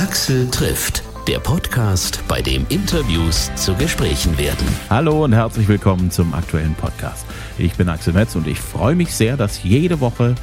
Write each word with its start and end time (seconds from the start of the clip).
Axel 0.00 0.50
trifft, 0.50 1.02
der 1.28 1.40
Podcast, 1.40 2.24
bei 2.26 2.40
dem 2.40 2.64
Interviews 2.70 3.50
zu 3.54 3.74
Gesprächen 3.74 4.38
werden. 4.38 4.66
Hallo 4.88 5.24
und 5.24 5.34
herzlich 5.34 5.68
willkommen 5.68 6.10
zum 6.10 6.32
aktuellen 6.32 6.74
Podcast. 6.74 7.26
Ich 7.58 7.74
bin 7.74 7.90
Axel 7.90 8.14
Metz 8.14 8.34
und 8.34 8.46
ich 8.46 8.58
freue 8.58 8.94
mich 8.94 9.14
sehr, 9.14 9.36
dass 9.36 9.62
jede 9.62 10.00
Woche 10.00 10.36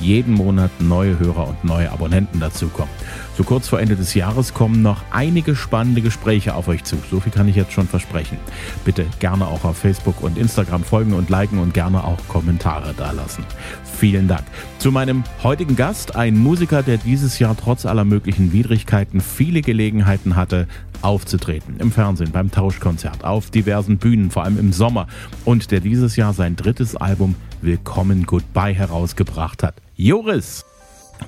jeden 0.00 0.32
Monat 0.32 0.70
neue 0.80 1.18
Hörer 1.18 1.46
und 1.46 1.62
neue 1.62 1.92
Abonnenten 1.92 2.40
dazukommen. 2.40 2.90
So 3.36 3.44
kurz 3.44 3.68
vor 3.68 3.80
Ende 3.80 3.96
des 3.96 4.12
Jahres 4.14 4.52
kommen 4.52 4.82
noch 4.82 5.02
einige 5.10 5.56
spannende 5.56 6.02
Gespräche 6.02 6.54
auf 6.54 6.68
euch 6.68 6.84
zu. 6.84 6.96
So 7.10 7.18
viel 7.18 7.32
kann 7.32 7.48
ich 7.48 7.56
jetzt 7.56 7.72
schon 7.72 7.88
versprechen. 7.88 8.36
Bitte 8.84 9.06
gerne 9.20 9.46
auch 9.46 9.64
auf 9.64 9.78
Facebook 9.78 10.22
und 10.22 10.36
Instagram 10.36 10.84
folgen 10.84 11.14
und 11.14 11.30
liken 11.30 11.58
und 11.58 11.72
gerne 11.72 12.04
auch 12.04 12.18
Kommentare 12.28 12.92
dalassen. 12.92 13.44
Vielen 13.84 14.28
Dank. 14.28 14.44
Zu 14.78 14.92
meinem 14.92 15.24
heutigen 15.42 15.76
Gast, 15.76 16.14
ein 16.14 16.36
Musiker, 16.36 16.82
der 16.82 16.98
dieses 16.98 17.38
Jahr 17.38 17.56
trotz 17.56 17.86
aller 17.86 18.04
möglichen 18.04 18.52
Widrigkeiten 18.52 19.20
viele 19.20 19.62
Gelegenheiten 19.62 20.36
hatte, 20.36 20.68
aufzutreten. 21.00 21.76
Im 21.78 21.90
Fernsehen, 21.90 22.32
beim 22.32 22.50
Tauschkonzert, 22.50 23.24
auf 23.24 23.50
diversen 23.50 23.96
Bühnen, 23.98 24.30
vor 24.30 24.44
allem 24.44 24.58
im 24.58 24.72
Sommer. 24.72 25.06
Und 25.44 25.70
der 25.70 25.80
dieses 25.80 26.16
Jahr 26.16 26.32
sein 26.34 26.56
drittes 26.56 26.96
Album 26.96 27.34
Willkommen 27.62 28.26
Goodbye 28.26 28.74
herausgebracht 28.74 29.62
hat. 29.62 29.76
Joris! 29.94 30.64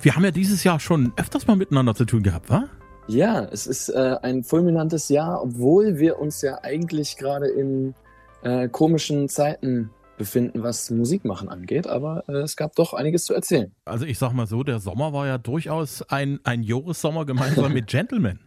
Wir 0.03 0.15
haben 0.15 0.25
ja 0.25 0.31
dieses 0.31 0.65
Jahr 0.65 0.81
schon 0.81 1.13
öfters 1.17 1.47
mal 1.47 1.57
miteinander 1.57 1.95
zu 1.95 2.05
tun 2.05 2.23
gehabt, 2.23 2.51
wa? 2.51 2.69
Ja, 3.07 3.45
es 3.45 3.67
ist 3.67 3.91
äh, 3.91 4.17
ein 4.23 4.45
fulminantes 4.45 5.09
Jahr, 5.09 5.43
obwohl 5.43 5.99
wir 5.99 6.19
uns 6.19 6.41
ja 6.43 6.63
eigentlich 6.63 7.17
gerade 7.17 7.49
in 7.49 7.95
äh, 8.43 8.69
komischen 8.69 9.29
Zeiten 9.29 9.91
befinden, 10.17 10.63
was 10.63 10.91
Musikmachen 10.91 11.49
angeht, 11.49 11.87
aber 11.87 12.25
äh, 12.29 12.39
es 12.39 12.57
gab 12.57 12.75
doch 12.77 12.95
einiges 12.95 13.25
zu 13.25 13.35
erzählen. 13.35 13.75
Also 13.85 14.07
ich 14.07 14.19
sag 14.19 14.33
mal 14.33 14.47
so, 14.47 14.63
der 14.63 14.79
Sommer 14.79 15.13
war 15.13 15.27
ja 15.27 15.39
durchaus 15.39 16.03
ein, 16.03 16.41
ein 16.45 16.63
Joris-Sommer 16.63 17.27
gemeinsam 17.27 17.73
mit 17.73 17.87
Gentleman. 17.89 18.39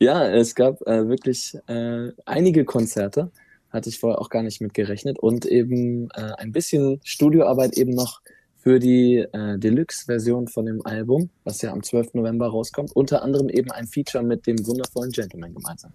ja, 0.00 0.26
es 0.26 0.54
gab 0.54 0.80
äh, 0.86 1.08
wirklich 1.08 1.56
äh, 1.68 2.12
einige 2.24 2.64
Konzerte 2.64 3.30
hatte 3.76 3.88
ich 3.88 4.00
vorher 4.00 4.20
auch 4.20 4.30
gar 4.30 4.42
nicht 4.42 4.60
mit 4.60 4.74
gerechnet. 4.74 5.18
Und 5.18 5.46
eben 5.46 6.08
äh, 6.14 6.32
ein 6.38 6.50
bisschen 6.50 7.00
Studioarbeit 7.04 7.76
eben 7.76 7.94
noch 7.94 8.20
für 8.66 8.80
die 8.80 9.18
äh, 9.18 9.60
Deluxe-Version 9.60 10.48
von 10.48 10.66
dem 10.66 10.84
Album, 10.84 11.30
was 11.44 11.62
ja 11.62 11.70
am 11.70 11.84
12. 11.84 12.14
November 12.14 12.48
rauskommt. 12.48 12.90
Unter 12.96 13.22
anderem 13.22 13.48
eben 13.48 13.70
ein 13.70 13.86
Feature 13.86 14.24
mit 14.24 14.48
dem 14.48 14.58
wundervollen 14.66 15.12
Gentleman 15.12 15.54
gemeinsam. 15.54 15.92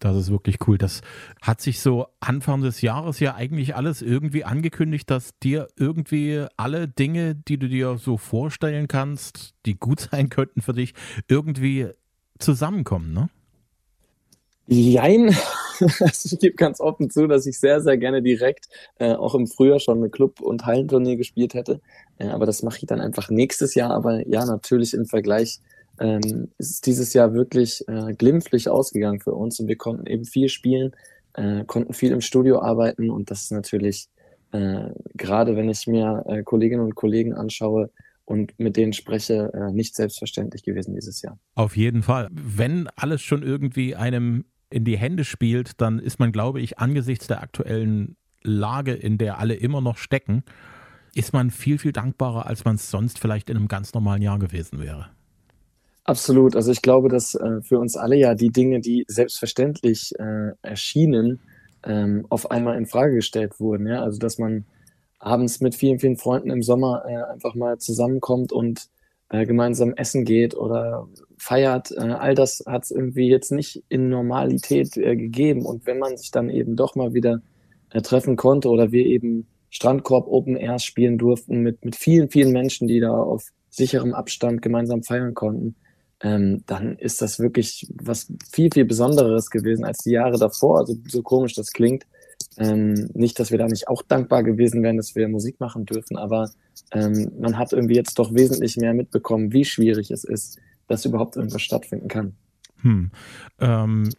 Das 0.00 0.16
ist 0.16 0.28
wirklich 0.28 0.56
cool. 0.66 0.76
Das 0.76 1.02
hat 1.40 1.60
sich 1.60 1.78
so 1.78 2.08
Anfang 2.18 2.62
des 2.62 2.80
Jahres 2.80 3.20
ja 3.20 3.36
eigentlich 3.36 3.76
alles 3.76 4.02
irgendwie 4.02 4.42
angekündigt, 4.42 5.08
dass 5.08 5.38
dir 5.38 5.68
irgendwie 5.76 6.44
alle 6.56 6.88
Dinge, 6.88 7.36
die 7.36 7.58
du 7.58 7.68
dir 7.68 7.96
so 7.96 8.16
vorstellen 8.16 8.88
kannst, 8.88 9.54
die 9.64 9.78
gut 9.78 10.00
sein 10.10 10.30
könnten 10.30 10.62
für 10.62 10.72
dich, 10.72 10.94
irgendwie 11.28 11.90
zusammenkommen, 12.40 13.12
ne? 13.12 13.30
Jein. 14.66 15.32
Also 16.00 16.28
ich 16.32 16.38
gebe 16.38 16.56
ganz 16.56 16.80
offen 16.80 17.10
zu, 17.10 17.26
dass 17.26 17.46
ich 17.46 17.58
sehr, 17.58 17.80
sehr 17.80 17.96
gerne 17.96 18.22
direkt 18.22 18.68
äh, 18.98 19.14
auch 19.14 19.34
im 19.34 19.46
Frühjahr 19.46 19.80
schon 19.80 19.98
eine 19.98 20.10
Club- 20.10 20.40
und 20.40 20.66
Hallentournee 20.66 21.16
gespielt 21.16 21.54
hätte. 21.54 21.80
Äh, 22.18 22.28
aber 22.28 22.46
das 22.46 22.62
mache 22.62 22.78
ich 22.78 22.86
dann 22.86 23.00
einfach 23.00 23.30
nächstes 23.30 23.74
Jahr. 23.74 23.90
Aber 23.90 24.26
ja, 24.28 24.44
natürlich 24.44 24.94
im 24.94 25.06
Vergleich 25.06 25.60
ähm, 26.00 26.48
ist 26.58 26.86
dieses 26.86 27.12
Jahr 27.14 27.34
wirklich 27.34 27.86
äh, 27.88 28.14
glimpflich 28.14 28.68
ausgegangen 28.68 29.20
für 29.20 29.32
uns 29.32 29.60
und 29.60 29.68
wir 29.68 29.76
konnten 29.76 30.06
eben 30.06 30.24
viel 30.24 30.48
spielen, 30.48 30.92
äh, 31.34 31.64
konnten 31.64 31.94
viel 31.94 32.12
im 32.12 32.20
Studio 32.20 32.60
arbeiten 32.60 33.10
und 33.10 33.30
das 33.30 33.42
ist 33.42 33.52
natürlich 33.52 34.08
äh, 34.52 34.90
gerade, 35.14 35.56
wenn 35.56 35.68
ich 35.68 35.86
mir 35.86 36.24
äh, 36.26 36.42
Kolleginnen 36.42 36.82
und 36.82 36.94
Kollegen 36.94 37.34
anschaue, 37.34 37.90
und 38.24 38.58
mit 38.58 38.76
denen 38.76 38.92
spreche, 38.92 39.52
äh, 39.52 39.72
nicht 39.72 39.94
selbstverständlich 39.94 40.62
gewesen 40.62 40.94
dieses 40.94 41.22
Jahr. 41.22 41.38
Auf 41.54 41.76
jeden 41.76 42.02
Fall. 42.02 42.28
Wenn 42.32 42.88
alles 42.96 43.22
schon 43.22 43.42
irgendwie 43.42 43.94
einem 43.94 44.44
in 44.74 44.84
die 44.84 44.98
Hände 44.98 45.24
spielt, 45.24 45.80
dann 45.80 45.98
ist 45.98 46.18
man, 46.18 46.32
glaube 46.32 46.60
ich, 46.60 46.78
angesichts 46.78 47.28
der 47.28 47.42
aktuellen 47.42 48.16
Lage, 48.42 48.92
in 48.92 49.18
der 49.18 49.38
alle 49.38 49.54
immer 49.54 49.80
noch 49.80 49.96
stecken, 49.96 50.42
ist 51.14 51.32
man 51.32 51.50
viel, 51.50 51.78
viel 51.78 51.92
dankbarer, 51.92 52.46
als 52.46 52.64
man 52.64 52.74
es 52.74 52.90
sonst 52.90 53.20
vielleicht 53.20 53.48
in 53.48 53.56
einem 53.56 53.68
ganz 53.68 53.94
normalen 53.94 54.20
Jahr 54.20 54.38
gewesen 54.38 54.80
wäre. 54.80 55.06
Absolut. 56.02 56.56
Also 56.56 56.72
ich 56.72 56.82
glaube, 56.82 57.08
dass 57.08 57.34
äh, 57.34 57.62
für 57.62 57.78
uns 57.78 57.96
alle 57.96 58.16
ja 58.16 58.34
die 58.34 58.50
Dinge, 58.50 58.80
die 58.80 59.04
selbstverständlich 59.08 60.12
äh, 60.18 60.50
erschienen, 60.60 61.40
ähm, 61.84 62.26
auf 62.28 62.50
einmal 62.50 62.76
in 62.76 62.86
Frage 62.86 63.14
gestellt 63.14 63.60
wurden. 63.60 63.86
Ja? 63.86 64.02
Also 64.02 64.18
dass 64.18 64.38
man 64.38 64.64
abends 65.20 65.60
mit 65.60 65.74
vielen, 65.74 66.00
vielen 66.00 66.16
Freunden 66.16 66.50
im 66.50 66.62
Sommer 66.62 67.04
äh, 67.06 67.32
einfach 67.32 67.54
mal 67.54 67.78
zusammenkommt 67.78 68.52
und 68.52 68.88
äh, 69.30 69.46
gemeinsam 69.46 69.94
essen 69.94 70.24
geht 70.24 70.54
oder 70.54 71.06
feiert. 71.44 71.92
Äh, 71.92 72.00
all 72.00 72.34
das 72.34 72.64
hat 72.66 72.84
es 72.84 72.90
irgendwie 72.90 73.28
jetzt 73.28 73.52
nicht 73.52 73.84
in 73.88 74.08
Normalität 74.08 74.96
äh, 74.96 75.14
gegeben. 75.16 75.66
Und 75.66 75.86
wenn 75.86 75.98
man 75.98 76.16
sich 76.16 76.30
dann 76.30 76.48
eben 76.48 76.74
doch 76.74 76.94
mal 76.94 77.12
wieder 77.12 77.42
äh, 77.90 78.00
treffen 78.00 78.36
konnte 78.36 78.68
oder 78.70 78.92
wir 78.92 79.04
eben 79.04 79.46
Strandkorb 79.70 80.26
Open 80.28 80.56
Airs 80.56 80.84
spielen 80.84 81.18
durften 81.18 81.60
mit, 81.60 81.84
mit 81.84 81.96
vielen, 81.96 82.30
vielen 82.30 82.52
Menschen, 82.52 82.88
die 82.88 83.00
da 83.00 83.10
auf 83.10 83.48
sicherem 83.68 84.14
Abstand 84.14 84.62
gemeinsam 84.62 85.02
feiern 85.02 85.34
konnten, 85.34 85.74
ähm, 86.20 86.62
dann 86.66 86.96
ist 86.96 87.20
das 87.20 87.40
wirklich 87.40 87.86
was 88.02 88.32
viel, 88.50 88.70
viel 88.72 88.84
Besonderes 88.84 89.50
gewesen 89.50 89.84
als 89.84 89.98
die 89.98 90.12
Jahre 90.12 90.38
davor. 90.38 90.78
Also 90.78 90.94
so 91.08 91.22
komisch 91.22 91.54
das 91.54 91.72
klingt. 91.72 92.06
Ähm, 92.56 93.10
nicht, 93.14 93.38
dass 93.38 93.50
wir 93.50 93.58
da 93.58 93.66
nicht 93.66 93.88
auch 93.88 94.02
dankbar 94.02 94.44
gewesen 94.44 94.82
wären, 94.82 94.96
dass 94.96 95.14
wir 95.14 95.28
Musik 95.28 95.58
machen 95.60 95.84
dürfen, 95.84 96.16
aber 96.16 96.50
ähm, 96.92 97.32
man 97.38 97.58
hat 97.58 97.72
irgendwie 97.72 97.96
jetzt 97.96 98.18
doch 98.18 98.32
wesentlich 98.32 98.76
mehr 98.76 98.94
mitbekommen, 98.94 99.52
wie 99.52 99.64
schwierig 99.64 100.10
es 100.10 100.24
ist, 100.24 100.58
dass 100.88 101.04
überhaupt 101.04 101.36
irgendwas 101.36 101.62
stattfinden 101.62 102.08
kann. 102.08 102.34
Hm. 102.82 103.10
Ähm, 103.60 104.10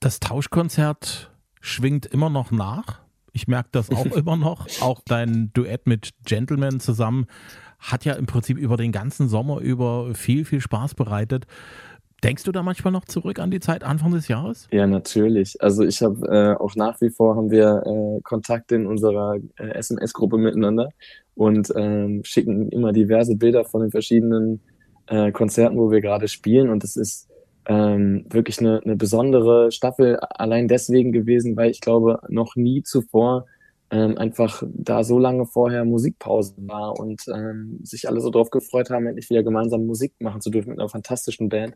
das 0.00 0.20
Tauschkonzert 0.20 1.30
schwingt 1.60 2.06
immer 2.06 2.30
noch 2.30 2.50
nach. 2.50 3.00
Ich 3.32 3.46
merke 3.48 3.68
das 3.72 3.90
auch 3.90 4.06
immer 4.16 4.36
noch. 4.36 4.66
Auch 4.80 5.00
dein 5.04 5.52
Duett 5.52 5.86
mit 5.86 6.10
Gentleman 6.24 6.80
zusammen 6.80 7.26
hat 7.78 8.04
ja 8.04 8.14
im 8.14 8.26
Prinzip 8.26 8.58
über 8.58 8.76
den 8.76 8.92
ganzen 8.92 9.28
Sommer 9.28 9.60
über 9.60 10.14
viel, 10.14 10.44
viel 10.44 10.60
Spaß 10.60 10.94
bereitet. 10.94 11.46
Denkst 12.22 12.44
du 12.44 12.52
da 12.52 12.62
manchmal 12.62 12.92
noch 12.92 13.06
zurück 13.06 13.38
an 13.38 13.50
die 13.50 13.60
Zeit 13.60 13.82
Anfang 13.82 14.12
des 14.12 14.28
Jahres? 14.28 14.68
Ja, 14.70 14.86
natürlich. 14.86 15.62
Also 15.62 15.84
ich 15.84 16.02
habe 16.02 16.26
äh, 16.28 16.62
auch 16.62 16.76
nach 16.76 17.00
wie 17.00 17.08
vor 17.08 17.36
haben 17.36 17.50
wir 17.50 17.82
äh, 17.86 18.20
Kontakte 18.22 18.74
in 18.74 18.86
unserer 18.86 19.36
äh, 19.56 19.70
SMS-Gruppe 19.70 20.36
miteinander 20.36 20.90
und 21.34 21.72
ähm, 21.74 22.20
schicken 22.22 22.68
immer 22.68 22.92
diverse 22.92 23.36
Bilder 23.36 23.64
von 23.64 23.80
den 23.80 23.90
verschiedenen 23.90 24.60
äh, 25.10 25.32
Konzerten, 25.32 25.76
wo 25.76 25.90
wir 25.90 26.00
gerade 26.00 26.28
spielen. 26.28 26.70
Und 26.70 26.84
es 26.84 26.96
ist 26.96 27.28
ähm, 27.66 28.24
wirklich 28.30 28.60
eine, 28.60 28.80
eine 28.82 28.96
besondere 28.96 29.70
Staffel 29.72 30.16
allein 30.18 30.68
deswegen 30.68 31.12
gewesen, 31.12 31.56
weil 31.56 31.70
ich 31.70 31.80
glaube, 31.80 32.20
noch 32.28 32.56
nie 32.56 32.82
zuvor 32.82 33.46
ähm, 33.90 34.16
einfach 34.18 34.62
da 34.72 35.02
so 35.04 35.18
lange 35.18 35.46
vorher 35.46 35.84
Musikpause 35.84 36.54
war 36.58 36.98
und 36.98 37.22
ähm, 37.34 37.80
sich 37.82 38.08
alle 38.08 38.20
so 38.20 38.30
drauf 38.30 38.50
gefreut 38.50 38.88
haben, 38.90 39.06
endlich 39.06 39.28
wieder 39.30 39.42
gemeinsam 39.42 39.84
Musik 39.86 40.14
machen 40.20 40.40
zu 40.40 40.50
dürfen 40.50 40.70
mit 40.70 40.78
einer 40.78 40.88
fantastischen 40.88 41.48
Band. 41.48 41.74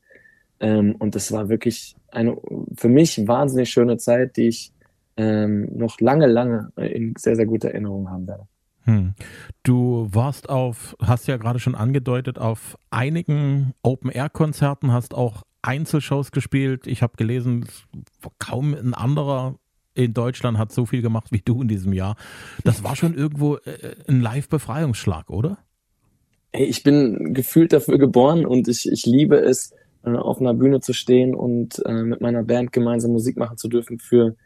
Ähm, 0.60 0.94
und 1.00 1.14
das 1.16 1.32
war 1.32 1.48
wirklich 1.48 1.96
eine 2.12 2.36
für 2.76 2.88
mich 2.88 3.26
wahnsinnig 3.26 3.70
schöne 3.70 3.96
Zeit, 3.96 4.36
die 4.36 4.48
ich 4.48 4.72
ähm, 5.16 5.68
noch 5.76 6.00
lange, 6.00 6.26
lange 6.26 6.70
in 6.76 7.14
sehr, 7.18 7.36
sehr 7.36 7.46
guter 7.46 7.70
Erinnerung 7.70 8.08
haben 8.10 8.26
werde. 8.28 8.46
Hm. 8.84 9.14
Du 9.62 10.08
warst 10.10 10.48
auf, 10.48 10.96
hast 11.00 11.26
ja 11.26 11.36
gerade 11.36 11.58
schon 11.58 11.74
angedeutet, 11.74 12.38
auf 12.38 12.78
einigen 12.90 13.74
Open-Air-Konzerten, 13.82 14.92
hast 14.92 15.14
auch 15.14 15.42
Einzelshows 15.62 16.30
gespielt. 16.30 16.86
Ich 16.86 17.02
habe 17.02 17.16
gelesen, 17.16 17.66
kaum 18.38 18.74
ein 18.74 18.94
anderer 18.94 19.56
in 19.94 20.12
Deutschland 20.12 20.58
hat 20.58 20.72
so 20.72 20.86
viel 20.86 21.02
gemacht 21.02 21.28
wie 21.30 21.40
du 21.44 21.62
in 21.62 21.68
diesem 21.68 21.92
Jahr. 21.92 22.16
Das 22.64 22.82
war 22.82 22.96
schon 22.96 23.14
irgendwo 23.14 23.56
äh, 23.58 23.94
ein 24.08 24.20
Live-Befreiungsschlag, 24.20 25.30
oder? 25.30 25.58
Hey, 26.52 26.66
ich 26.66 26.82
bin 26.82 27.32
gefühlt 27.32 27.72
dafür 27.72 27.98
geboren 27.98 28.44
und 28.44 28.66
ich, 28.66 28.88
ich 28.90 29.06
liebe 29.06 29.36
es, 29.36 29.72
äh, 30.04 30.10
auf 30.10 30.40
einer 30.40 30.52
Bühne 30.52 30.80
zu 30.80 30.92
stehen 30.92 31.34
und 31.34 31.80
äh, 31.86 32.02
mit 32.02 32.20
meiner 32.20 32.42
Band 32.42 32.72
gemeinsam 32.72 33.12
Musik 33.12 33.36
machen 33.36 33.56
zu 33.56 33.68
dürfen 33.68 33.98
für 33.98 34.36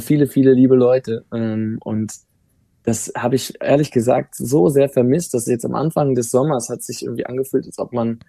viele, 0.00 0.26
viele 0.26 0.52
liebe 0.52 0.74
Leute. 0.76 1.24
Ähm, 1.32 1.78
und 1.82 2.12
das 2.84 3.12
habe 3.16 3.36
ich 3.36 3.54
ehrlich 3.60 3.90
gesagt 3.90 4.34
so 4.34 4.68
sehr 4.68 4.88
vermisst, 4.88 5.34
dass 5.34 5.46
jetzt 5.46 5.64
am 5.64 5.74
Anfang 5.74 6.14
des 6.14 6.30
Sommers 6.30 6.68
hat 6.68 6.82
sich 6.82 7.04
irgendwie 7.04 7.26
angefühlt, 7.26 7.66
als 7.66 7.78
ob 7.78 7.92
man 7.92 8.20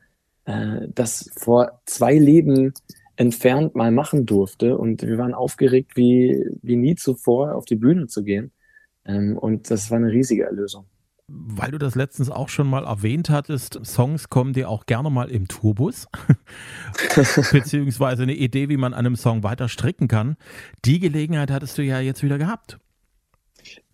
äh, 0.46 0.88
das 0.94 1.30
vor 1.36 1.82
zwei 1.86 2.18
Leben 2.18 2.74
entfernt 3.16 3.76
mal 3.76 3.92
machen 3.92 4.26
durfte. 4.26 4.78
Und 4.78 5.04
wir 5.04 5.18
waren 5.18 5.34
aufgeregt 5.34 5.96
wie, 5.96 6.46
wie 6.62 6.76
nie 6.76 6.96
zuvor, 6.96 7.56
auf 7.56 7.66
die 7.66 7.76
Bühne 7.76 8.08
zu 8.08 8.24
gehen. 8.24 8.52
Ähm, 9.06 9.38
und 9.38 9.70
das 9.72 9.92
war 9.92 9.98
eine 9.98 10.12
riesige 10.12 10.44
Erlösung. 10.44 10.86
Weil 11.28 11.72
du 11.72 11.78
das 11.78 11.96
letztens 11.96 12.30
auch 12.30 12.50
schon 12.50 12.70
mal 12.70 12.84
erwähnt 12.84 13.30
hattest, 13.30 13.80
Songs 13.86 14.30
kommen 14.30 14.54
dir 14.54 14.70
auch 14.70 14.86
gerne 14.86 15.10
mal 15.10 15.30
im 15.32 15.48
Tourbus, 15.48 16.08
beziehungsweise 17.52 18.24
eine 18.24 18.36
Idee, 18.36 18.68
wie 18.68 18.76
man 18.76 18.94
an 18.94 19.06
einem 19.06 19.16
Song 19.16 19.42
weiter 19.42 19.70
stricken 19.70 20.10
kann. 20.10 20.36
Die 20.84 21.00
Gelegenheit 21.00 21.50
hattest 21.50 21.78
du 21.78 21.82
ja 21.82 22.02
jetzt 22.02 22.24
wieder 22.24 22.38
gehabt. 22.38 22.78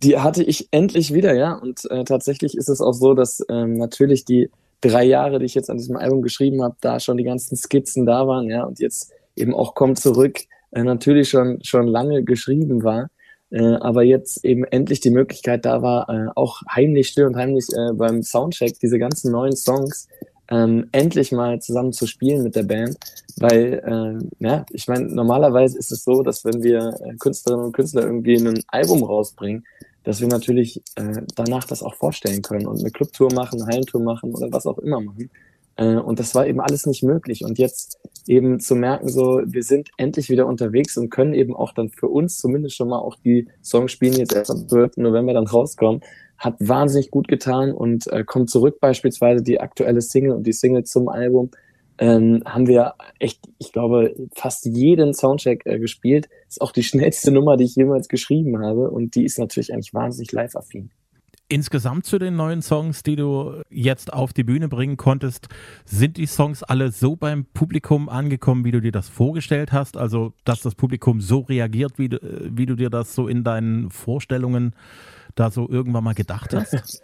Die 0.04 0.18
hatte 0.18 0.44
ich 0.44 0.68
endlich 0.72 1.14
wieder, 1.14 1.34
ja. 1.36 1.54
Und 1.54 1.90
äh, 1.90 2.04
tatsächlich 2.04 2.56
ist 2.56 2.70
es 2.70 2.82
auch 2.82 2.94
so, 2.94 3.14
dass 3.14 3.44
ähm, 3.50 3.78
natürlich 3.78 4.26
die 4.26 4.50
drei 4.82 5.04
Jahre, 5.04 5.40
die 5.40 5.46
ich 5.46 5.56
jetzt 5.56 5.70
an 5.70 5.78
diesem 5.78 5.98
Album 5.98 6.22
geschrieben 6.22 6.64
habe, 6.64 6.76
da 6.82 7.00
schon 7.00 7.18
die 7.18 7.24
ganzen 7.24 7.56
Skizzen 7.58 8.06
da 8.06 8.28
waren, 8.28 8.50
ja, 8.50 8.64
und 8.64 8.80
jetzt 8.80 9.12
eben 9.36 9.54
auch 9.54 9.76
kommt 9.76 10.00
zurück, 10.00 10.40
äh, 10.72 10.84
natürlich 10.84 11.30
schon, 11.30 11.60
schon 11.64 11.88
lange 11.88 12.24
geschrieben 12.24 12.84
war, 12.84 13.10
äh, 13.52 13.62
aber 13.62 14.04
jetzt 14.04 14.46
eben 14.46 14.64
endlich 14.66 15.00
die 15.00 15.10
Möglichkeit 15.10 15.66
da 15.66 15.82
war, 15.82 16.10
äh, 16.10 16.30
auch 16.36 16.62
heimlich, 16.70 17.08
still 17.10 17.26
und 17.26 17.36
heimlich 17.36 17.68
äh, 17.74 17.94
beim 17.94 18.24
Soundcheck 18.24 18.80
diese 18.80 19.00
ganzen 19.00 19.32
neuen 19.32 19.56
Songs 19.56 20.08
ähm, 20.50 20.90
endlich 20.92 21.32
mal 21.32 21.62
zusammen 21.62 21.94
zu 21.94 22.08
spielen 22.08 22.44
mit 22.44 22.56
der 22.56 22.64
Band, 22.64 22.98
weil, 23.38 24.20
äh, 24.42 24.46
ja, 24.46 24.66
ich 24.72 24.88
meine, 24.88 25.06
normalerweise 25.06 25.78
ist 25.78 25.92
es 25.92 26.04
so, 26.04 26.24
dass 26.24 26.44
wenn 26.44 26.64
wir 26.64 26.96
äh, 27.04 27.16
Künstlerinnen 27.16 27.68
und 27.68 27.72
Künstler 27.74 28.04
irgendwie 28.04 28.36
ein 28.36 28.64
Album 28.68 29.04
rausbringen, 29.04 29.66
dass 30.04 30.22
wir 30.22 30.28
natürlich 30.28 30.82
äh, 30.96 31.22
danach 31.36 31.66
das 31.66 31.84
auch 31.84 31.96
vorstellen 31.96 32.42
können 32.42 32.68
und 32.68 32.80
eine 32.80 32.90
Clubtour 32.90 33.32
machen, 33.34 33.62
eine 33.62 33.72
Hallentour 33.72 34.02
machen 34.02 34.34
oder 34.34 34.52
was 34.52 34.66
auch 34.66 34.80
immer 34.80 35.02
machen. 35.02 35.30
Äh, 35.76 35.96
und 35.96 36.20
das 36.20 36.34
war 36.36 36.48
eben 36.48 36.60
alles 36.60 36.86
nicht 36.86 37.04
möglich. 37.04 37.44
Und 37.44 37.60
jetzt 37.60 38.00
eben 38.28 38.60
zu 38.60 38.76
merken, 38.76 39.08
so, 39.08 39.42
wir 39.46 39.64
sind 39.64 39.90
endlich 39.98 40.30
wieder 40.30 40.46
unterwegs 40.48 40.98
und 40.98 41.10
können 41.10 41.34
eben 41.34 41.56
auch 41.56 41.74
dann 41.74 41.90
für 41.90 42.08
uns 42.08 42.38
zumindest 42.38 42.76
schon 42.76 42.90
mal 42.90 43.00
auch 43.00 43.16
die 43.24 43.48
Songs 43.64 43.92
spielen, 43.92 44.14
die 44.14 44.20
jetzt 44.20 44.36
erst 44.36 44.52
am 44.52 44.68
12. 44.68 44.98
November 44.98 45.34
dann 45.34 45.48
rauskommen, 45.48 46.02
hat 46.40 46.56
wahnsinnig 46.60 47.12
gut 47.12 47.28
getan 47.28 47.72
und 47.72 48.08
äh, 48.08 48.24
kommt 48.24 48.50
zurück 48.50 48.80
beispielsweise 48.80 49.44
die 49.44 49.60
aktuelle 49.60 50.02
Single 50.02 50.32
und 50.32 50.48
die 50.48 50.54
Single 50.54 50.86
zum 50.86 51.10
Album. 51.10 51.52
Ähm, 51.98 52.44
haben 52.46 52.68
wir 52.68 52.94
echt, 53.20 53.42
ich 53.58 53.74
glaube, 53.74 54.16
fast 54.34 54.66
jeden 54.66 55.14
Soundcheck 55.14 55.66
äh, 55.66 55.80
gespielt. 55.80 56.30
Ist 56.48 56.62
auch 56.62 56.72
die 56.72 56.84
schnellste 56.90 57.32
Nummer, 57.32 57.58
die 57.58 57.66
ich 57.66 57.76
jemals 57.76 58.08
geschrieben 58.08 58.64
habe 58.64 58.90
und 58.90 59.16
die 59.16 59.26
ist 59.26 59.38
natürlich 59.38 59.74
eigentlich 59.74 59.94
wahnsinnig 59.94 60.32
live-affin. 60.32 60.92
Insgesamt 61.52 62.06
zu 62.06 62.20
den 62.20 62.36
neuen 62.36 62.62
Songs, 62.62 63.02
die 63.02 63.16
du 63.16 63.64
jetzt 63.72 64.14
auf 64.14 64.34
die 64.34 64.44
Bühne 64.44 64.70
bringen 64.70 64.98
konntest, 64.98 65.50
sind 65.84 66.18
die 66.18 66.28
Songs 66.28 66.62
alle 66.62 66.92
so 66.92 67.16
beim 67.16 67.46
Publikum 67.46 68.08
angekommen, 68.08 68.64
wie 68.66 68.72
du 68.72 68.80
dir 68.80 68.92
das 68.92 69.10
vorgestellt 69.10 69.72
hast? 69.72 69.98
Also, 69.98 70.34
dass 70.46 70.62
das 70.62 70.76
Publikum 70.76 71.22
so 71.22 71.40
reagiert, 71.40 71.98
wie 71.98 72.10
du, 72.10 72.20
wie 72.22 72.68
du 72.68 72.76
dir 72.76 72.92
das 72.92 73.16
so 73.16 73.28
in 73.28 73.44
deinen 73.44 73.90
Vorstellungen 73.90 74.76
da 75.40 75.50
so 75.50 75.68
irgendwann 75.70 76.04
mal 76.04 76.14
gedacht 76.14 76.54
hast? 76.54 77.02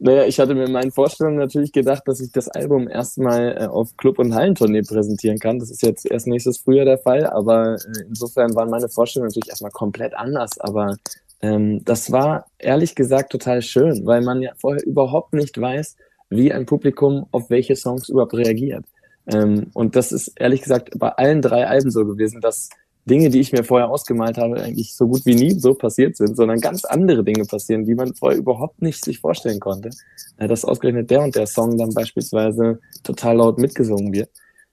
Naja, 0.00 0.24
ich 0.24 0.40
hatte 0.40 0.54
mir 0.54 0.64
in 0.64 0.72
meinen 0.72 0.90
Vorstellungen 0.90 1.38
natürlich 1.38 1.70
gedacht, 1.70 2.02
dass 2.06 2.20
ich 2.20 2.32
das 2.32 2.48
Album 2.48 2.88
erstmal 2.88 3.56
äh, 3.56 3.66
auf 3.66 3.96
Club- 3.96 4.18
und 4.18 4.34
Hallentournee 4.34 4.82
präsentieren 4.82 5.38
kann. 5.38 5.60
Das 5.60 5.70
ist 5.70 5.82
jetzt 5.82 6.04
erst 6.10 6.26
nächstes 6.26 6.58
Frühjahr 6.58 6.84
der 6.84 6.98
Fall, 6.98 7.26
aber 7.26 7.76
äh, 7.76 8.02
insofern 8.08 8.54
waren 8.56 8.70
meine 8.70 8.88
Vorstellungen 8.88 9.28
natürlich 9.28 9.48
erstmal 9.48 9.70
komplett 9.70 10.12
anders. 10.14 10.58
Aber 10.58 10.96
ähm, 11.40 11.84
das 11.84 12.10
war 12.10 12.46
ehrlich 12.58 12.96
gesagt 12.96 13.30
total 13.30 13.62
schön, 13.62 14.04
weil 14.04 14.20
man 14.20 14.42
ja 14.42 14.52
vorher 14.58 14.84
überhaupt 14.84 15.32
nicht 15.32 15.58
weiß, 15.58 15.96
wie 16.28 16.52
ein 16.52 16.66
Publikum 16.66 17.26
auf 17.30 17.48
welche 17.48 17.76
Songs 17.76 18.08
überhaupt 18.08 18.34
reagiert. 18.34 18.84
Ähm, 19.26 19.70
und 19.74 19.96
das 19.96 20.12
ist 20.12 20.32
ehrlich 20.36 20.62
gesagt 20.62 20.90
bei 20.98 21.10
allen 21.10 21.40
drei 21.40 21.66
Alben 21.66 21.90
so 21.90 22.04
gewesen, 22.04 22.40
dass 22.40 22.68
Dinge, 23.06 23.28
die 23.28 23.40
ich 23.40 23.52
mir 23.52 23.64
vorher 23.64 23.90
ausgemalt 23.90 24.38
habe, 24.38 24.62
eigentlich 24.62 24.94
so 24.94 25.06
gut 25.06 25.26
wie 25.26 25.34
nie 25.34 25.52
so 25.52 25.74
passiert 25.74 26.16
sind, 26.16 26.36
sondern 26.36 26.60
ganz 26.60 26.84
andere 26.84 27.22
Dinge 27.22 27.44
passieren, 27.44 27.84
die 27.84 27.94
man 27.94 28.14
vorher 28.14 28.38
überhaupt 28.38 28.80
nicht 28.80 29.04
sich 29.04 29.20
vorstellen 29.20 29.60
konnte. 29.60 29.90
Äh, 30.38 30.48
dass 30.48 30.64
ausgerechnet 30.64 31.10
der 31.10 31.22
und 31.22 31.34
der 31.34 31.46
Song 31.46 31.76
dann 31.76 31.92
beispielsweise 31.92 32.80
total 33.02 33.36
laut 33.36 33.58
mitgesungen 33.58 34.12
wird. 34.12 34.30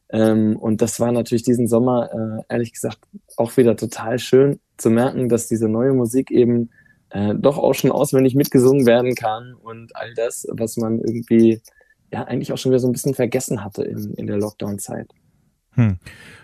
Ähm, 0.10 0.58
und 0.58 0.82
das 0.82 1.00
war 1.00 1.12
natürlich 1.12 1.44
diesen 1.44 1.68
Sommer, 1.68 2.10
äh, 2.14 2.54
ehrlich 2.54 2.74
gesagt, 2.74 3.00
auch 3.38 3.56
wieder 3.58 3.76
total 3.76 4.20
schön 4.20 4.60
zu 4.78 4.90
merken, 4.90 5.30
dass 5.30 5.48
diese 5.48 5.70
neue 5.70 5.94
Musik 5.94 6.32
eben 6.32 6.70
äh, 7.12 7.36
doch 7.36 7.58
auch 7.58 7.74
schon 7.74 7.92
auswendig 7.92 8.36
mitgesungen 8.36 8.86
werden 8.86 9.16
kann 9.16 9.54
und 9.54 9.96
all 9.96 10.14
das, 10.16 10.48
was 10.52 10.78
man 10.78 11.00
irgendwie 11.00 11.62
ja 12.12 12.24
eigentlich 12.24 12.52
auch 12.52 12.58
schon 12.58 12.72
wieder 12.72 12.80
so 12.80 12.88
ein 12.88 12.94
bisschen 12.94 13.14
vergessen 13.14 13.64
hatte 13.64 13.84
in, 13.84 14.14
in 14.16 14.28
der 14.28 14.38
Lockdown-Zeit. 14.38 15.10
Hm. 15.74 15.98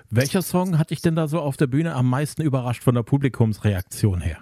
Welcher 0.09 0.41
Song 0.41 0.79
hat 0.79 0.91
dich 0.91 1.01
denn 1.01 1.15
da 1.15 1.27
so 1.27 1.39
auf 1.39 1.57
der 1.57 1.67
Bühne 1.67 1.93
am 1.93 2.09
meisten 2.09 2.41
überrascht 2.41 2.81
von 2.81 2.95
der 2.95 3.03
Publikumsreaktion 3.03 4.21
her? 4.21 4.37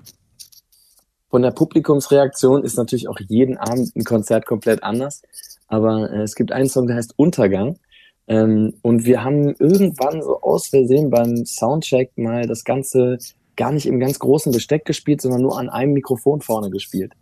Von 1.30 1.42
der 1.42 1.52
Publikumsreaktion 1.52 2.64
ist 2.64 2.78
natürlich 2.78 3.08
auch 3.08 3.20
jeden 3.20 3.58
Abend 3.58 3.96
ein 3.96 4.04
Konzert 4.04 4.46
komplett 4.46 4.84
anders. 4.84 5.24
Aber 5.68 6.12
äh, 6.12 6.22
es 6.22 6.36
gibt 6.36 6.52
einen 6.52 6.70
Song, 6.70 6.86
der 6.86 6.98
heißt 6.98 7.16
Untergang. 7.18 7.80
Ähm, 8.28 8.76
und 8.84 9.06
wir 9.06 9.24
haben 9.24 9.56
irgendwann 9.56 10.22
so 10.22 10.40
aus 10.42 10.68
Versehen 10.68 11.10
beim 11.10 11.46
Soundcheck 11.46 12.16
mal 12.16 12.46
das 12.46 12.64
Ganze 12.64 13.18
gar 13.56 13.72
nicht 13.72 13.88
im 13.88 14.00
ganz 14.00 14.20
großen 14.20 14.52
Besteck 14.52 14.86
gespielt, 14.86 15.22
sondern 15.22 15.42
nur 15.42 15.58
an 15.58 15.70
einem 15.70 15.94
Mikrofon 15.94 16.42
vorne 16.42 16.70
gespielt. 16.70 17.14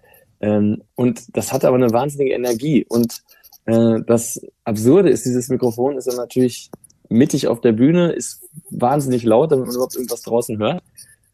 Ähm, 0.41 0.83
und 0.95 1.35
das 1.37 1.53
hatte 1.53 1.69
aber 1.69 1.77
eine 1.77 1.93
wahnsinnige 1.93 2.33
Energie. 2.33 2.85
Und 2.89 3.23
äh, 3.65 4.01
das 4.05 4.41
Absurde 4.65 5.09
ist, 5.09 5.25
dieses 5.25 5.47
Mikrofon 5.47 5.97
ist 5.97 6.07
dann 6.07 6.17
natürlich 6.17 6.69
mittig 7.13 7.47
auf 7.47 7.61
der 7.61 7.71
Bühne, 7.71 8.11
ist 8.11 8.41
wahnsinnig 8.69 9.23
laut, 9.23 9.51
damit 9.51 9.67
man 9.67 9.75
überhaupt 9.75 9.95
irgendwas 9.95 10.23
draußen 10.23 10.57
hört. 10.57 10.83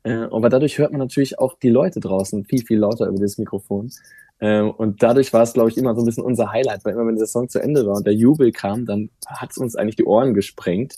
Äh, 0.04 0.28
aber 0.32 0.50
dadurch 0.50 0.78
hört 0.78 0.92
man 0.92 1.00
natürlich 1.00 1.40
auch 1.40 1.58
die 1.58 1.70
Leute 1.70 2.00
draußen 2.00 2.46
viel, 2.46 2.66
viel 2.66 2.80
lauter 2.80 3.08
über 3.08 3.20
das 3.20 3.38
Mikrofon. 3.38 3.92
Äh, 4.40 4.62
und 4.62 5.04
dadurch 5.04 5.34
war 5.34 5.44
es, 5.44 5.54
glaube 5.54 5.70
ich, 5.70 5.78
immer 5.78 5.96
so 5.96 6.02
ein 6.02 6.06
bisschen 6.06 6.24
unser 6.24 6.52
Highlight, 6.52 6.86
weil 6.86 6.94
immer 6.94 7.08
wenn 7.08 7.18
der 7.18 7.28
Song 7.28 7.50
zu 7.50 7.62
Ende 7.62 7.86
war 7.86 7.96
und 7.98 8.08
der 8.08 8.14
Jubel 8.14 8.52
kam, 8.52 8.86
dann 8.86 9.10
hat 9.28 9.52
es 9.52 9.58
uns 9.58 9.76
eigentlich 9.76 9.98
die 9.98 10.06
Ohren 10.06 10.34
gesprengt, 10.34 10.96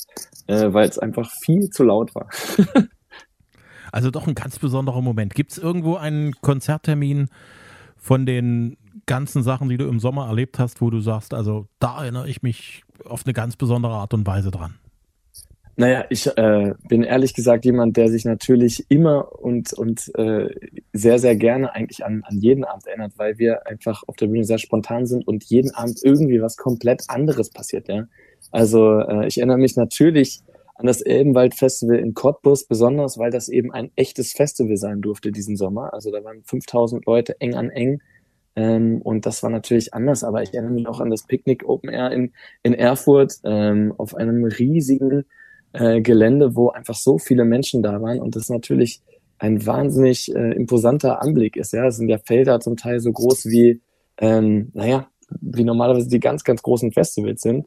äh, 0.47 0.73
weil 0.73 0.87
es 0.87 0.99
einfach 0.99 1.31
viel 1.31 1.69
zu 1.69 1.83
laut 1.83 2.13
war. 2.13 2.29
also 3.91 4.11
doch 4.11 4.27
ein 4.27 4.35
ganz 4.35 4.59
besonderer 4.59 5.01
Moment. 5.01 5.33
Gibt 5.33 5.51
es 5.51 5.57
irgendwo 5.57 5.95
einen 5.95 6.33
Konzerttermin 6.41 7.29
von 7.97 8.25
den 8.25 8.77
ganzen 9.11 9.43
Sachen, 9.43 9.67
die 9.67 9.75
du 9.75 9.89
im 9.89 9.99
Sommer 9.99 10.27
erlebt 10.27 10.57
hast, 10.57 10.79
wo 10.79 10.89
du 10.89 11.01
sagst, 11.01 11.33
also 11.33 11.67
da 11.79 12.01
erinnere 12.01 12.29
ich 12.29 12.43
mich 12.43 12.83
auf 13.03 13.25
eine 13.25 13.33
ganz 13.33 13.57
besondere 13.57 13.91
Art 13.91 14.13
und 14.13 14.25
Weise 14.25 14.51
dran? 14.51 14.75
Naja, 15.75 16.05
ich 16.09 16.27
äh, 16.37 16.73
bin 16.87 17.03
ehrlich 17.03 17.33
gesagt 17.33 17.65
jemand, 17.65 17.97
der 17.97 18.07
sich 18.07 18.23
natürlich 18.23 18.85
immer 18.87 19.37
und, 19.41 19.73
und 19.73 20.15
äh, 20.15 20.47
sehr, 20.93 21.19
sehr 21.19 21.35
gerne 21.35 21.75
eigentlich 21.75 22.05
an, 22.05 22.23
an 22.25 22.37
jeden 22.37 22.63
Abend 22.63 22.87
erinnert, 22.87 23.11
weil 23.17 23.37
wir 23.37 23.67
einfach 23.67 24.01
auf 24.07 24.15
der 24.15 24.27
Bühne 24.27 24.45
sehr 24.45 24.59
spontan 24.59 25.05
sind 25.05 25.27
und 25.27 25.43
jeden 25.43 25.71
Abend 25.71 25.99
irgendwie 26.01 26.41
was 26.41 26.55
komplett 26.55 27.03
anderes 27.09 27.49
passiert. 27.49 27.89
Ja? 27.89 28.05
Also 28.51 28.99
äh, 28.99 29.27
ich 29.27 29.39
erinnere 29.39 29.57
mich 29.57 29.75
natürlich 29.75 30.39
an 30.75 30.85
das 30.85 31.01
Elbenwald 31.01 31.53
Festival 31.53 31.97
in 31.97 32.13
Cottbus, 32.13 32.65
besonders 32.65 33.17
weil 33.17 33.31
das 33.31 33.49
eben 33.49 33.73
ein 33.73 33.91
echtes 33.97 34.31
Festival 34.31 34.77
sein 34.77 35.01
durfte 35.01 35.33
diesen 35.33 35.57
Sommer. 35.57 35.93
Also 35.93 36.11
da 36.11 36.23
waren 36.23 36.43
5000 36.43 37.05
Leute 37.05 37.35
eng 37.41 37.55
an 37.55 37.69
eng 37.69 38.01
ähm, 38.55 39.01
und 39.01 39.25
das 39.25 39.43
war 39.43 39.49
natürlich 39.49 39.93
anders, 39.93 40.23
aber 40.23 40.43
ich 40.43 40.53
erinnere 40.53 40.73
mich 40.73 40.87
auch 40.87 40.99
an 40.99 41.09
das 41.09 41.23
Picknick 41.23 41.67
Open 41.67 41.89
Air 41.89 42.11
in, 42.11 42.33
in 42.63 42.73
Erfurt 42.73 43.35
ähm, 43.43 43.93
auf 43.97 44.15
einem 44.15 44.43
riesigen 44.43 45.25
äh, 45.73 46.01
Gelände, 46.01 46.55
wo 46.55 46.69
einfach 46.69 46.95
so 46.95 47.17
viele 47.17 47.45
Menschen 47.45 47.81
da 47.81 48.01
waren 48.01 48.19
und 48.19 48.35
das 48.35 48.49
natürlich 48.49 49.01
ein 49.39 49.65
wahnsinnig 49.65 50.33
äh, 50.35 50.51
imposanter 50.53 51.21
Anblick 51.21 51.55
ist. 51.55 51.73
Ja, 51.73 51.87
es 51.87 51.97
sind 51.97 52.09
ja 52.09 52.17
Felder 52.19 52.59
zum 52.59 52.77
Teil 52.77 52.99
so 52.99 53.11
groß 53.11 53.45
wie, 53.45 53.81
ähm, 54.17 54.69
naja, 54.73 55.07
wie 55.39 55.63
normalerweise 55.63 56.09
die 56.09 56.19
ganz, 56.19 56.43
ganz 56.43 56.61
großen 56.61 56.91
Festivals 56.91 57.41
sind, 57.41 57.65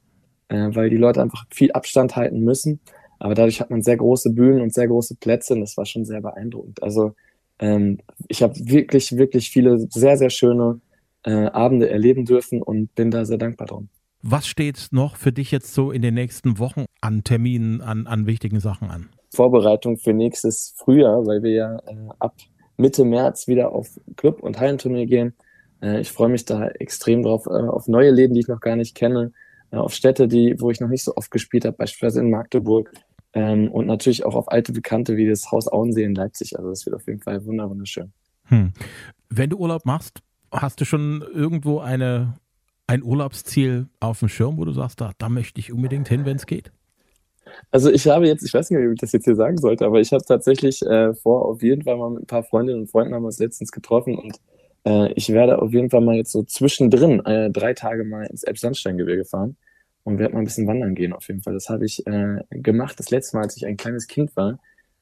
äh, 0.48 0.68
weil 0.70 0.90
die 0.90 0.98
Leute 0.98 1.22
einfach 1.22 1.46
viel 1.50 1.72
Abstand 1.72 2.14
halten 2.14 2.40
müssen. 2.40 2.80
Aber 3.18 3.34
dadurch 3.34 3.60
hat 3.60 3.70
man 3.70 3.82
sehr 3.82 3.96
große 3.96 4.30
Bühnen 4.30 4.60
und 4.60 4.74
sehr 4.74 4.86
große 4.86 5.16
Plätze 5.16 5.54
und 5.54 5.60
das 5.60 5.76
war 5.76 5.86
schon 5.86 6.04
sehr 6.04 6.20
beeindruckend. 6.20 6.82
Also 6.82 7.14
ähm, 7.58 7.98
ich 8.28 8.42
habe 8.42 8.54
wirklich, 8.58 9.16
wirklich 9.16 9.50
viele 9.50 9.78
sehr, 9.90 10.16
sehr 10.16 10.30
schöne 10.30 10.80
äh, 11.24 11.46
Abende 11.46 11.88
erleben 11.88 12.24
dürfen 12.24 12.62
und 12.62 12.94
bin 12.94 13.10
da 13.10 13.24
sehr 13.24 13.38
dankbar 13.38 13.66
drum. 13.66 13.88
Was 14.22 14.46
steht 14.46 14.88
noch 14.90 15.16
für 15.16 15.32
dich 15.32 15.50
jetzt 15.50 15.74
so 15.74 15.90
in 15.90 16.00
den 16.00 16.14
nächsten 16.14 16.58
Wochen 16.58 16.86
an 17.00 17.24
Terminen, 17.24 17.82
an, 17.82 18.06
an 18.06 18.26
wichtigen 18.26 18.60
Sachen 18.60 18.90
an? 18.90 19.10
Vorbereitung 19.34 19.98
für 19.98 20.14
nächstes 20.14 20.74
Frühjahr, 20.76 21.26
weil 21.26 21.42
wir 21.42 21.52
ja 21.52 21.76
äh, 21.86 22.08
ab 22.20 22.34
Mitte 22.76 23.04
März 23.04 23.48
wieder 23.48 23.72
auf 23.72 24.00
Club- 24.16 24.42
und 24.42 24.58
Hallenturnier 24.58 25.06
gehen. 25.06 25.34
Äh, 25.82 26.00
ich 26.00 26.10
freue 26.10 26.30
mich 26.30 26.44
da 26.44 26.68
extrem 26.68 27.22
drauf, 27.22 27.46
äh, 27.46 27.50
auf 27.50 27.86
neue 27.88 28.10
Läden, 28.10 28.34
die 28.34 28.40
ich 28.40 28.48
noch 28.48 28.60
gar 28.60 28.76
nicht 28.76 28.94
kenne, 28.94 29.32
äh, 29.70 29.76
auf 29.76 29.94
Städte, 29.94 30.28
die, 30.28 30.56
wo 30.58 30.70
ich 30.70 30.80
noch 30.80 30.88
nicht 30.88 31.04
so 31.04 31.14
oft 31.16 31.30
gespielt 31.30 31.64
habe, 31.64 31.76
beispielsweise 31.76 32.20
in 32.20 32.30
Magdeburg, 32.30 32.92
ähm, 33.34 33.70
und 33.70 33.86
natürlich 33.86 34.24
auch 34.24 34.34
auf 34.34 34.50
alte 34.50 34.72
Bekannte 34.72 35.16
wie 35.16 35.28
das 35.28 35.50
Haus 35.50 35.68
Auensee 35.68 36.04
in 36.04 36.14
Leipzig. 36.14 36.56
Also 36.56 36.70
das 36.70 36.86
wird 36.86 36.96
auf 36.96 37.06
jeden 37.06 37.20
Fall 37.20 37.44
wunderschön. 37.44 38.12
Hm. 38.44 38.72
Wenn 39.28 39.50
du 39.50 39.58
Urlaub 39.58 39.84
machst, 39.84 40.20
hast 40.52 40.80
du 40.80 40.84
schon 40.84 41.24
irgendwo 41.34 41.80
eine, 41.80 42.34
ein 42.86 43.02
Urlaubsziel 43.02 43.88
auf 44.00 44.20
dem 44.20 44.28
Schirm, 44.28 44.56
wo 44.56 44.64
du 44.64 44.72
sagst, 44.72 45.00
da, 45.00 45.12
da 45.18 45.28
möchte 45.28 45.60
ich 45.60 45.72
unbedingt 45.72 46.08
hin, 46.08 46.24
wenn 46.24 46.36
es 46.36 46.46
geht? 46.46 46.70
Also 47.70 47.90
ich 47.90 48.06
habe 48.06 48.26
jetzt, 48.26 48.44
ich 48.44 48.54
weiß 48.54 48.70
nicht, 48.70 48.80
wie 48.80 48.92
ich 48.92 49.00
das 49.00 49.12
jetzt 49.12 49.24
hier 49.24 49.36
sagen 49.36 49.58
sollte, 49.58 49.84
aber 49.84 50.00
ich 50.00 50.12
habe 50.12 50.24
tatsächlich 50.24 50.82
äh, 50.82 51.14
vor, 51.14 51.46
auf 51.46 51.62
jeden 51.62 51.82
Fall 51.82 51.96
mal 51.96 52.10
mit 52.10 52.22
ein 52.22 52.26
paar 52.26 52.42
Freundinnen 52.42 52.80
und 52.80 52.90
Freunden 52.90 53.14
haben 53.14 53.22
wir 53.22 53.26
uns 53.26 53.38
letztens 53.38 53.70
getroffen 53.70 54.16
und 54.16 54.40
äh, 54.86 55.12
ich 55.12 55.28
werde 55.30 55.60
auf 55.60 55.72
jeden 55.72 55.90
Fall 55.90 56.00
mal 56.00 56.16
jetzt 56.16 56.32
so 56.32 56.42
zwischendrin 56.42 57.24
äh, 57.24 57.50
drei 57.50 57.74
Tage 57.74 58.04
mal 58.04 58.26
ins 58.26 58.44
Elbsandsteingebirge 58.44 59.24
fahren 59.24 59.56
und 60.04 60.18
werde 60.18 60.34
mal 60.34 60.40
ein 60.40 60.44
bisschen 60.44 60.66
wandern 60.66 60.94
gehen 60.94 61.12
auf 61.12 61.26
jeden 61.28 61.42
Fall. 61.42 61.54
Das 61.54 61.68
habe 61.68 61.84
ich 61.84 62.06
äh, 62.06 62.40
gemacht 62.50 62.98
das 62.98 63.10
letzte 63.10 63.36
Mal, 63.36 63.44
als 63.44 63.56
ich 63.56 63.66
ein 63.66 63.76
kleines 63.76 64.06
Kind 64.06 64.36
war. 64.36 64.58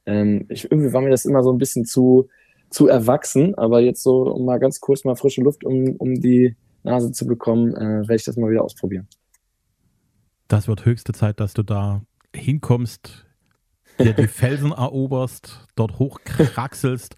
Ähm, 0.07 0.47
ich, 0.49 0.71
irgendwie 0.71 0.93
war 0.93 1.03
mir 1.03 1.11
das 1.11 1.25
immer 1.25 1.43
so 1.43 1.53
ein 1.53 1.59
bisschen 1.59 1.85
zu, 1.85 2.29
zu 2.71 2.89
erwachsen, 2.89 3.55
aber 3.57 3.81
jetzt 3.81 4.03
so 4.03 4.23
um 4.23 4.45
mal 4.45 4.59
ganz 4.59 4.81
kurz 4.81 5.05
mal 5.05 5.17
frische 5.17 5.43
Luft 5.43 5.65
um, 5.65 5.97
um 5.99 6.21
die 6.21 6.57
Nase 6.85 7.13
zu 7.13 7.27
bekommen, 7.27 7.75
äh, 7.75 8.01
werde 8.01 8.17
ich 8.17 8.25
das 8.25 8.37
mal 8.37 8.51
wieder 8.51 8.65
ausprobieren. 8.65 9.07
Das 10.49 10.69
wird 10.69 10.85
höchste 10.85 11.13
Zeit, 11.13 11.41
dass 11.41 11.55
du 11.55 11.63
da 11.63 12.03
hinkommst, 12.35 13.27
dir 13.99 14.13
die 14.13 14.27
Felsen 14.29 14.73
eroberst, 14.73 15.67
dort 15.77 15.99
hochkraxelst. 15.99 17.17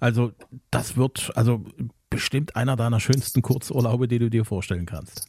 Also 0.00 0.32
das 0.70 0.96
wird 0.96 1.30
also 1.34 1.64
bestimmt 2.10 2.56
einer 2.56 2.76
deiner 2.76 3.00
schönsten 3.00 3.40
Kurzurlaube, 3.40 4.08
die 4.08 4.18
du 4.18 4.28
dir 4.28 4.44
vorstellen 4.44 4.84
kannst. 4.84 5.28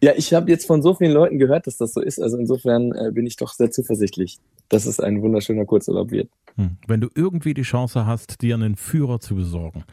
Ja, 0.00 0.12
ich 0.16 0.32
habe 0.32 0.50
jetzt 0.50 0.66
von 0.66 0.82
so 0.82 0.94
vielen 0.94 1.12
Leuten 1.12 1.38
gehört, 1.38 1.66
dass 1.66 1.76
das 1.76 1.92
so 1.92 2.00
ist. 2.00 2.20
Also 2.20 2.38
insofern 2.38 2.92
äh, 2.92 3.10
bin 3.12 3.26
ich 3.26 3.36
doch 3.36 3.52
sehr 3.52 3.70
zuversichtlich, 3.70 4.38
dass 4.68 4.86
es 4.86 5.00
ein 5.00 5.20
wunderschöner 5.20 5.64
Kurzurlaub 5.64 6.10
wird. 6.10 6.30
Hm. 6.56 6.76
Wenn 6.86 7.00
du 7.00 7.08
irgendwie 7.14 7.54
die 7.54 7.62
Chance 7.62 8.06
hast, 8.06 8.40
dir 8.40 8.54
einen 8.54 8.76
Führer 8.76 9.20
zu 9.20 9.34
besorgen, 9.34 9.84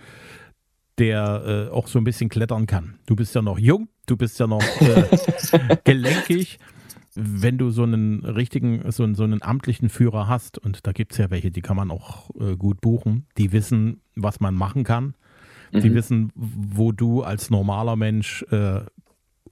der 0.99 1.69
äh, 1.71 1.73
auch 1.73 1.87
so 1.87 1.97
ein 1.99 2.03
bisschen 2.03 2.29
klettern 2.29 2.67
kann. 2.67 2.99
Du 3.05 3.15
bist 3.15 3.33
ja 3.33 3.41
noch 3.41 3.57
jung, 3.57 3.87
du 4.05 4.17
bist 4.17 4.39
ja 4.39 4.47
noch 4.47 4.63
äh, 4.81 5.77
gelenkig 5.83 6.59
wenn 7.15 7.57
du 7.57 7.69
so 7.69 7.83
einen 7.83 8.23
richtigen, 8.23 8.89
so 8.91 9.03
einen, 9.03 9.15
so 9.15 9.23
einen 9.23 9.41
amtlichen 9.41 9.89
Führer 9.89 10.27
hast, 10.27 10.57
und 10.57 10.85
da 10.87 10.91
gibt 10.91 11.13
es 11.13 11.17
ja 11.17 11.29
welche, 11.29 11.51
die 11.51 11.61
kann 11.61 11.75
man 11.75 11.91
auch 11.91 12.29
äh, 12.39 12.55
gut 12.55 12.81
buchen, 12.81 13.25
die 13.37 13.51
wissen, 13.51 14.01
was 14.15 14.39
man 14.39 14.55
machen 14.55 14.83
kann, 14.83 15.15
mhm. 15.71 15.81
die 15.81 15.93
wissen, 15.93 16.31
wo 16.35 16.91
du 16.91 17.21
als 17.21 17.49
normaler 17.49 17.95
Mensch 17.95 18.43
äh, 18.51 18.81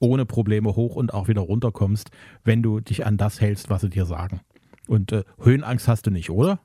ohne 0.00 0.26
Probleme 0.26 0.76
hoch 0.76 0.96
und 0.96 1.12
auch 1.14 1.28
wieder 1.28 1.40
runterkommst, 1.40 2.10
wenn 2.44 2.62
du 2.62 2.80
dich 2.80 3.06
an 3.06 3.16
das 3.16 3.40
hältst, 3.40 3.70
was 3.70 3.82
sie 3.82 3.90
dir 3.90 4.06
sagen. 4.06 4.40
Und 4.86 5.12
äh, 5.12 5.24
Höhenangst 5.40 5.88
hast 5.88 6.06
du 6.06 6.10
nicht, 6.10 6.30
oder? 6.30 6.60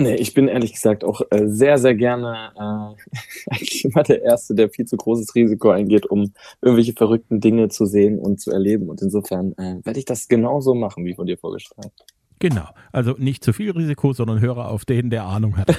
Nee, 0.00 0.14
ich 0.14 0.32
bin 0.32 0.48
ehrlich 0.48 0.72
gesagt 0.72 1.04
auch 1.04 1.20
äh, 1.30 1.46
sehr, 1.46 1.76
sehr 1.76 1.94
gerne 1.94 2.52
äh, 2.56 3.50
eigentlich 3.50 3.84
immer 3.84 4.02
der 4.02 4.22
Erste, 4.22 4.54
der 4.54 4.70
viel 4.70 4.86
zu 4.86 4.96
großes 4.96 5.34
Risiko 5.34 5.70
eingeht, 5.70 6.06
um 6.06 6.32
irgendwelche 6.62 6.94
verrückten 6.94 7.40
Dinge 7.40 7.68
zu 7.68 7.84
sehen 7.84 8.18
und 8.18 8.40
zu 8.40 8.50
erleben. 8.50 8.88
Und 8.88 9.02
insofern 9.02 9.52
äh, 9.58 9.84
werde 9.84 9.98
ich 9.98 10.06
das 10.06 10.28
genauso 10.28 10.74
machen, 10.74 11.04
wie 11.04 11.14
von 11.14 11.26
dir 11.26 11.36
vorgeschlagen. 11.36 11.90
Genau. 12.38 12.66
Also 12.92 13.14
nicht 13.18 13.44
zu 13.44 13.52
viel 13.52 13.72
Risiko, 13.72 14.14
sondern 14.14 14.40
höre 14.40 14.70
auf 14.70 14.86
den, 14.86 15.10
der 15.10 15.26
Ahnung 15.26 15.58
hat. 15.58 15.68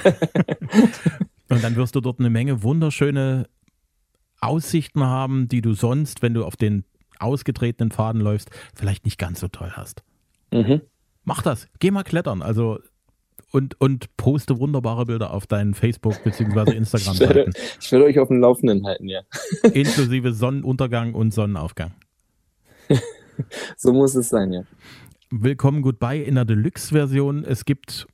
und 1.52 1.62
dann 1.62 1.76
wirst 1.76 1.94
du 1.94 2.00
dort 2.00 2.18
eine 2.18 2.30
Menge 2.30 2.62
wunderschöne 2.62 3.46
Aussichten 4.40 5.04
haben, 5.04 5.48
die 5.48 5.60
du 5.60 5.74
sonst, 5.74 6.22
wenn 6.22 6.34
du 6.34 6.44
auf 6.44 6.56
den 6.56 6.84
ausgetretenen 7.18 7.92
Faden 7.92 8.20
läufst, 8.20 8.50
vielleicht 8.74 9.04
nicht 9.04 9.18
ganz 9.18 9.40
so 9.40 9.48
toll 9.48 9.72
hast. 9.72 10.02
Mhm. 10.50 10.80
Mach 11.24 11.42
das. 11.42 11.68
Geh 11.78 11.90
mal 11.90 12.02
klettern. 12.02 12.42
Also 12.42 12.78
und, 13.52 13.78
und 13.80 14.16
poste 14.16 14.58
wunderbare 14.58 15.04
Bilder 15.04 15.32
auf 15.32 15.46
deinen 15.46 15.74
Facebook- 15.74 16.24
bzw. 16.24 16.72
Instagram-Seiten. 16.72 17.52
Ich 17.80 17.92
werde 17.92 18.06
euch 18.06 18.18
auf 18.18 18.28
dem 18.28 18.40
Laufenden 18.40 18.86
halten, 18.86 19.08
ja. 19.08 19.20
Inklusive 19.74 20.32
Sonnenuntergang 20.32 21.12
und 21.12 21.34
Sonnenaufgang. 21.34 21.92
so 23.76 23.92
muss 23.92 24.14
es 24.14 24.30
sein, 24.30 24.52
ja. 24.52 24.62
Willkommen 25.30 25.82
Goodbye 25.82 26.22
in 26.22 26.34
der 26.34 26.46
Deluxe-Version. 26.46 27.44
Es 27.44 27.66
gibt 27.66 28.06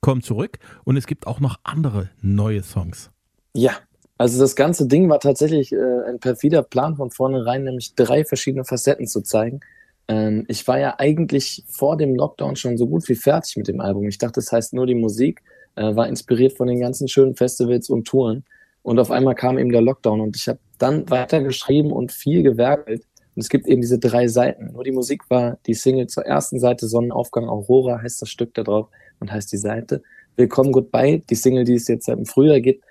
Komm 0.00 0.22
zurück 0.22 0.58
und 0.84 0.96
es 0.96 1.06
gibt 1.06 1.26
auch 1.26 1.40
noch 1.40 1.58
andere 1.64 2.10
neue 2.20 2.62
Songs. 2.62 3.10
Ja, 3.54 3.72
also 4.18 4.38
das 4.40 4.56
ganze 4.56 4.86
Ding 4.86 5.08
war 5.08 5.20
tatsächlich 5.20 5.72
äh, 5.72 6.08
ein 6.08 6.18
perfider 6.18 6.62
Plan 6.62 6.96
von 6.96 7.10
vornherein, 7.10 7.64
nämlich 7.64 7.94
drei 7.94 8.24
verschiedene 8.24 8.64
Facetten 8.64 9.06
zu 9.06 9.20
zeigen. 9.20 9.60
Ähm, 10.08 10.44
ich 10.48 10.66
war 10.66 10.78
ja 10.78 10.94
eigentlich 10.98 11.64
vor 11.68 11.96
dem 11.96 12.14
Lockdown 12.14 12.56
schon 12.56 12.78
so 12.78 12.86
gut 12.86 13.08
wie 13.08 13.14
fertig 13.14 13.56
mit 13.56 13.68
dem 13.68 13.80
Album. 13.80 14.08
Ich 14.08 14.18
dachte, 14.18 14.40
das 14.40 14.52
heißt 14.52 14.72
nur 14.72 14.86
die 14.86 14.94
Musik, 14.94 15.42
äh, 15.74 15.94
war 15.94 16.08
inspiriert 16.08 16.56
von 16.56 16.68
den 16.68 16.80
ganzen 16.80 17.08
schönen 17.08 17.34
Festivals 17.34 17.90
und 17.90 18.06
Touren. 18.06 18.44
Und 18.82 18.98
auf 18.98 19.10
einmal 19.10 19.34
kam 19.34 19.58
eben 19.58 19.72
der 19.72 19.82
Lockdown 19.82 20.20
und 20.20 20.36
ich 20.36 20.48
habe 20.48 20.60
dann 20.78 21.10
weitergeschrieben 21.10 21.90
und 21.90 22.12
viel 22.12 22.42
gewerkelt. 22.42 23.02
Und 23.34 23.42
es 23.42 23.48
gibt 23.48 23.66
eben 23.66 23.82
diese 23.82 23.98
drei 23.98 24.28
Seiten. 24.28 24.72
Nur 24.72 24.84
die 24.84 24.92
Musik 24.92 25.28
war 25.28 25.58
die 25.66 25.74
Single 25.74 26.06
zur 26.06 26.24
ersten 26.24 26.58
Seite, 26.58 26.86
Sonnenaufgang 26.86 27.48
Aurora 27.48 28.00
heißt 28.00 28.22
das 28.22 28.30
Stück 28.30 28.54
da 28.54 28.62
drauf 28.62 28.88
und 29.20 29.32
heißt 29.32 29.52
die 29.52 29.58
Seite. 29.58 30.02
Willkommen 30.36 30.72
Goodbye, 30.72 31.22
die 31.28 31.34
Single, 31.34 31.64
die 31.64 31.74
es 31.74 31.88
jetzt 31.88 32.06
seit 32.06 32.18
dem 32.18 32.26
Frühjahr 32.26 32.60
gibt, 32.60 32.84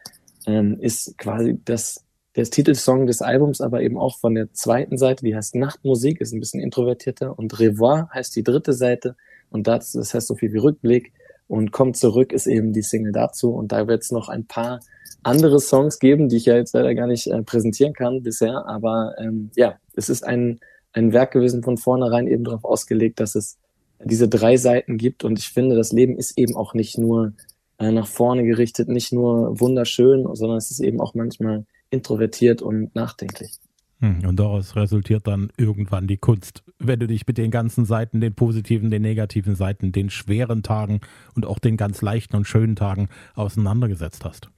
ähm, 0.48 0.80
ist 0.80 1.18
quasi 1.18 1.60
das 1.66 2.04
der 2.36 2.44
Titelsong 2.44 3.08
des 3.08 3.22
Albums, 3.22 3.62
aber 3.62 3.82
eben 3.82 3.98
auch 3.98 4.18
von 4.18 4.36
der 4.36 4.52
zweiten 4.52 4.98
Seite, 4.98 5.24
die 5.24 5.36
heißt 5.36 5.56
Nachtmusik, 5.56 6.20
ist 6.20 6.34
ein 6.34 6.42
bisschen 6.42 6.60
introvertierter. 6.60 7.38
Und 7.40 7.58
Revoir 7.60 8.10
heißt 8.14 8.36
die 8.36 8.44
dritte 8.44 8.74
Seite. 8.74 9.16
Und 9.52 9.68
das, 9.68 9.94
das 9.94 10.14
heißt 10.14 10.28
so 10.28 10.36
viel 10.36 10.52
wie 10.52 10.58
Rückblick. 10.58 11.14
Und 11.48 11.72
Kommt 11.72 11.96
zurück 11.96 12.34
ist 12.34 12.48
eben 12.48 12.74
die 12.74 12.82
Single 12.82 13.14
dazu. 13.14 13.52
Und 13.52 13.72
da 13.72 13.88
wird 13.88 14.04
es 14.04 14.12
noch 14.12 14.28
ein 14.28 14.46
paar 14.46 14.82
andere 15.26 15.60
Songs 15.60 16.00
geben, 16.00 16.30
die 16.30 16.38
ich 16.38 16.46
ja 16.46 16.56
jetzt 16.56 16.74
leider 16.74 16.94
gar 16.94 17.08
nicht 17.08 17.28
äh, 17.28 17.42
präsentieren 17.42 17.94
kann 17.94 18.22
bisher, 18.22 18.66
aber 18.68 19.16
ähm, 19.18 19.50
ja, 19.56 19.80
es 19.96 20.08
ist 20.08 20.24
ein, 20.24 20.60
ein 20.94 21.14
Werk 21.14 21.32
gewesen 21.32 21.64
von 21.64 21.78
vornherein 21.78 22.28
eben 22.28 22.44
darauf 22.44 22.64
ausgelegt, 22.64 23.20
dass 23.20 23.34
es 23.34 23.58
diese 24.04 24.28
drei 24.28 24.58
Seiten 24.58 24.98
gibt 24.98 25.24
und 25.24 25.40
ich 25.40 25.50
finde, 25.50 25.76
das 25.76 25.92
Leben 25.92 26.18
ist 26.18 26.38
eben 26.38 26.56
auch 26.56 26.74
nicht 26.74 26.98
nur 26.98 27.34
äh, 27.78 27.92
nach 27.92 28.08
vorne 28.08 28.44
gerichtet, 28.44 28.90
nicht 28.90 29.12
nur 29.12 29.60
wunderschön, 29.60 30.28
sondern 30.34 30.58
es 30.58 30.72
ist 30.72 30.80
eben 30.80 31.02
auch 31.02 31.14
manchmal 31.14 31.66
introvertiert 31.90 32.62
und 32.62 32.94
nachdenklich. 32.96 33.60
Hm, 34.00 34.28
und 34.28 34.40
daraus 34.40 34.76
resultiert 34.76 35.26
dann 35.28 35.52
irgendwann 35.58 36.08
die 36.08 36.18
Kunst, 36.18 36.64
wenn 36.80 37.00
du 37.00 37.08
dich 37.08 37.26
mit 37.26 37.38
den 37.38 37.52
ganzen 37.52 37.86
Seiten, 37.86 38.20
den 38.20 38.34
positiven, 38.34 38.92
den 38.92 39.02
negativen 39.02 39.56
Seiten, 39.56 39.92
den 39.92 40.10
schweren 40.10 40.64
Tagen 40.64 41.00
und 41.34 41.46
auch 41.46 41.60
den 41.60 41.78
ganz 41.78 42.02
leichten 42.02 42.36
und 42.36 42.46
schönen 42.46 42.76
Tagen 42.76 43.08
auseinandergesetzt 43.36 44.26
hast. 44.26 44.50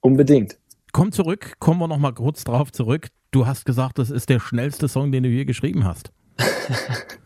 Unbedingt. 0.00 0.58
Komm 0.92 1.12
zurück, 1.12 1.54
kommen 1.58 1.80
wir 1.80 1.88
nochmal 1.88 2.14
kurz 2.14 2.44
drauf 2.44 2.72
zurück. 2.72 3.08
Du 3.30 3.46
hast 3.46 3.66
gesagt, 3.66 3.98
das 3.98 4.10
ist 4.10 4.28
der 4.28 4.40
schnellste 4.40 4.88
Song, 4.88 5.12
den 5.12 5.22
du 5.22 5.28
je 5.28 5.44
geschrieben 5.44 5.84
hast. 5.84 6.12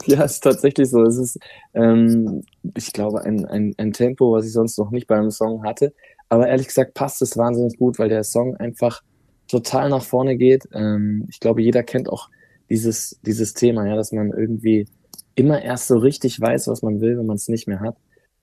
Ja, 0.06 0.22
ist 0.22 0.40
tatsächlich 0.40 0.90
so. 0.90 1.02
Es 1.02 1.16
ist, 1.16 1.38
ähm, 1.74 2.42
ich 2.76 2.92
glaube, 2.92 3.24
ein, 3.24 3.44
ein, 3.46 3.74
ein 3.78 3.92
Tempo, 3.92 4.32
was 4.32 4.46
ich 4.46 4.52
sonst 4.52 4.78
noch 4.78 4.90
nicht 4.90 5.06
beim 5.06 5.30
Song 5.30 5.64
hatte. 5.64 5.92
Aber 6.28 6.48
ehrlich 6.48 6.68
gesagt 6.68 6.94
passt 6.94 7.20
es 7.22 7.36
wahnsinnig 7.36 7.78
gut, 7.78 7.98
weil 7.98 8.08
der 8.08 8.24
Song 8.24 8.56
einfach 8.56 9.02
total 9.48 9.88
nach 9.88 10.02
vorne 10.02 10.36
geht. 10.36 10.68
Ähm, 10.72 11.26
ich 11.28 11.40
glaube, 11.40 11.62
jeder 11.62 11.82
kennt 11.82 12.08
auch 12.08 12.28
dieses, 12.68 13.18
dieses 13.26 13.54
Thema, 13.54 13.86
ja, 13.86 13.96
dass 13.96 14.12
man 14.12 14.30
irgendwie 14.30 14.86
immer 15.34 15.60
erst 15.62 15.88
so 15.88 15.98
richtig 15.98 16.40
weiß, 16.40 16.68
was 16.68 16.82
man 16.82 17.00
will, 17.00 17.18
wenn 17.18 17.26
man 17.26 17.36
es 17.36 17.48
nicht 17.48 17.66
mehr 17.66 17.80
hat. 17.80 17.96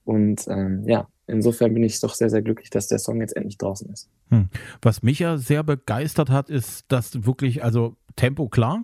Und 0.04 0.48
ähm, 0.48 0.84
ja, 0.86 1.08
insofern 1.28 1.74
bin 1.74 1.84
ich 1.84 2.00
doch 2.00 2.14
sehr, 2.14 2.30
sehr 2.30 2.42
glücklich, 2.42 2.70
dass 2.70 2.88
der 2.88 3.00
Song 3.00 3.22
jetzt 3.22 3.36
endlich 3.36 3.58
draußen 3.58 3.90
ist. 3.90 4.10
Hm. 4.30 4.50
Was 4.82 5.04
mich 5.04 5.20
ja 5.20 5.38
sehr 5.38 5.64
begeistert 5.64 6.30
hat, 6.30 6.50
ist, 6.50 6.86
dass 6.90 7.26
wirklich, 7.26 7.64
also 7.64 7.96
Tempo 8.16 8.50
klar, 8.50 8.84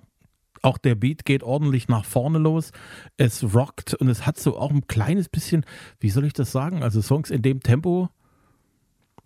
auch 0.64 0.78
der 0.78 0.96
Beat 0.96 1.26
geht 1.26 1.44
ordentlich 1.44 1.88
nach 1.88 2.06
vorne 2.06 2.40
los. 2.40 2.72
Es 3.18 3.44
rockt 3.54 3.94
und 3.94 4.08
es 4.08 4.26
hat 4.26 4.40
so 4.40 4.58
auch 4.58 4.72
ein 4.72 4.88
kleines 4.88 5.30
bisschen, 5.30 5.66
wie 6.00 6.10
soll 6.10 6.26
ich 6.26 6.34
das 6.34 6.52
sagen? 6.52 6.84
Also 6.84 7.02
Songs 7.02 7.30
in 7.30 7.42
dem 7.42 7.62
Tempo 7.62 8.10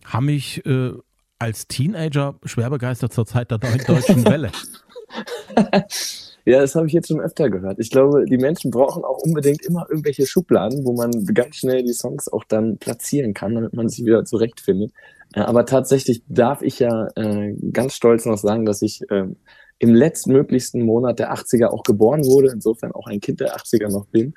haben 0.05 0.25
mich 0.25 0.65
äh, 0.65 0.91
als 1.39 1.67
Teenager 1.67 2.39
schwer 2.43 2.69
begeistert 2.69 3.13
zur 3.13 3.25
Zeit 3.25 3.51
der 3.51 3.59
deutschen 3.59 4.25
Welle. 4.25 4.51
ja, 6.45 6.59
das 6.59 6.75
habe 6.75 6.87
ich 6.87 6.93
jetzt 6.93 7.07
schon 7.07 7.21
öfter 7.21 7.49
gehört. 7.49 7.79
Ich 7.79 7.91
glaube, 7.91 8.25
die 8.25 8.37
Menschen 8.37 8.71
brauchen 8.71 9.03
auch 9.03 9.19
unbedingt 9.19 9.63
immer 9.65 9.85
irgendwelche 9.89 10.25
Schubladen, 10.25 10.85
wo 10.85 10.93
man 10.93 11.11
ganz 11.33 11.57
schnell 11.57 11.83
die 11.83 11.93
Songs 11.93 12.27
auch 12.27 12.43
dann 12.45 12.77
platzieren 12.77 13.33
kann, 13.33 13.53
damit 13.53 13.73
man 13.73 13.89
sich 13.89 14.05
wieder 14.05 14.25
zurechtfindet. 14.25 14.91
Äh, 15.33 15.41
aber 15.41 15.65
tatsächlich 15.65 16.23
darf 16.27 16.61
ich 16.61 16.79
ja 16.79 17.07
äh, 17.15 17.53
ganz 17.71 17.93
stolz 17.93 18.25
noch 18.25 18.37
sagen, 18.37 18.65
dass 18.65 18.81
ich 18.81 19.01
äh, 19.11 19.27
im 19.79 19.93
letztmöglichsten 19.93 20.81
Monat 20.81 21.19
der 21.19 21.33
80er 21.33 21.67
auch 21.67 21.83
geboren 21.83 22.25
wurde, 22.25 22.51
insofern 22.51 22.91
auch 22.91 23.07
ein 23.07 23.19
Kind 23.19 23.39
der 23.39 23.55
80er 23.55 23.91
noch 23.91 24.07
bin. 24.07 24.33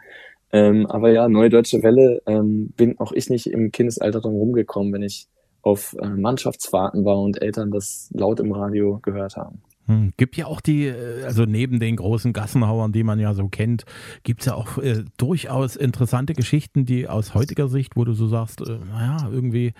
Ähm, 0.52 0.86
aber 0.86 1.10
ja, 1.10 1.28
Neue 1.28 1.48
Deutsche 1.48 1.82
Welle 1.82 2.22
ähm, 2.26 2.72
bin 2.76 2.98
auch 2.98 3.12
ich 3.12 3.30
nicht 3.30 3.46
im 3.46 3.70
Kindesalter 3.70 4.20
drum 4.20 4.34
rumgekommen, 4.34 4.92
wenn 4.92 5.02
ich 5.02 5.28
auf 5.62 5.96
äh, 6.00 6.08
Mannschaftsfahrten 6.08 7.04
war 7.04 7.20
und 7.20 7.40
Eltern 7.40 7.70
das 7.70 8.10
laut 8.12 8.40
im 8.40 8.52
Radio 8.52 8.98
gehört 9.02 9.36
haben. 9.36 9.62
Hm, 9.86 10.12
gibt 10.16 10.36
ja 10.36 10.46
auch 10.46 10.60
die, 10.60 10.86
äh, 10.86 11.24
also 11.24 11.44
neben 11.44 11.80
den 11.80 11.96
großen 11.96 12.32
Gassenhauern, 12.32 12.92
die 12.92 13.02
man 13.04 13.18
ja 13.18 13.34
so 13.34 13.48
kennt, 13.48 13.84
gibt 14.22 14.40
es 14.40 14.46
ja 14.46 14.54
auch 14.54 14.78
äh, 14.78 15.04
durchaus 15.16 15.76
interessante 15.76 16.34
Geschichten, 16.34 16.84
die 16.84 17.08
aus 17.08 17.34
heutiger 17.34 17.68
Sicht, 17.68 17.96
wo 17.96 18.04
du 18.04 18.12
so 18.12 18.26
sagst, 18.26 18.60
äh, 18.60 18.78
naja, 18.90 19.28
irgendwie, 19.30 19.74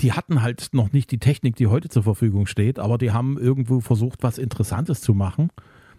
die 0.00 0.12
hatten 0.12 0.42
halt 0.42 0.68
noch 0.72 0.92
nicht 0.92 1.10
die 1.10 1.18
Technik, 1.18 1.56
die 1.56 1.68
heute 1.68 1.88
zur 1.88 2.02
Verfügung 2.02 2.46
steht, 2.46 2.78
aber 2.78 2.98
die 2.98 3.12
haben 3.12 3.38
irgendwo 3.38 3.80
versucht, 3.80 4.22
was 4.22 4.38
Interessantes 4.38 5.00
zu 5.00 5.14
machen. 5.14 5.50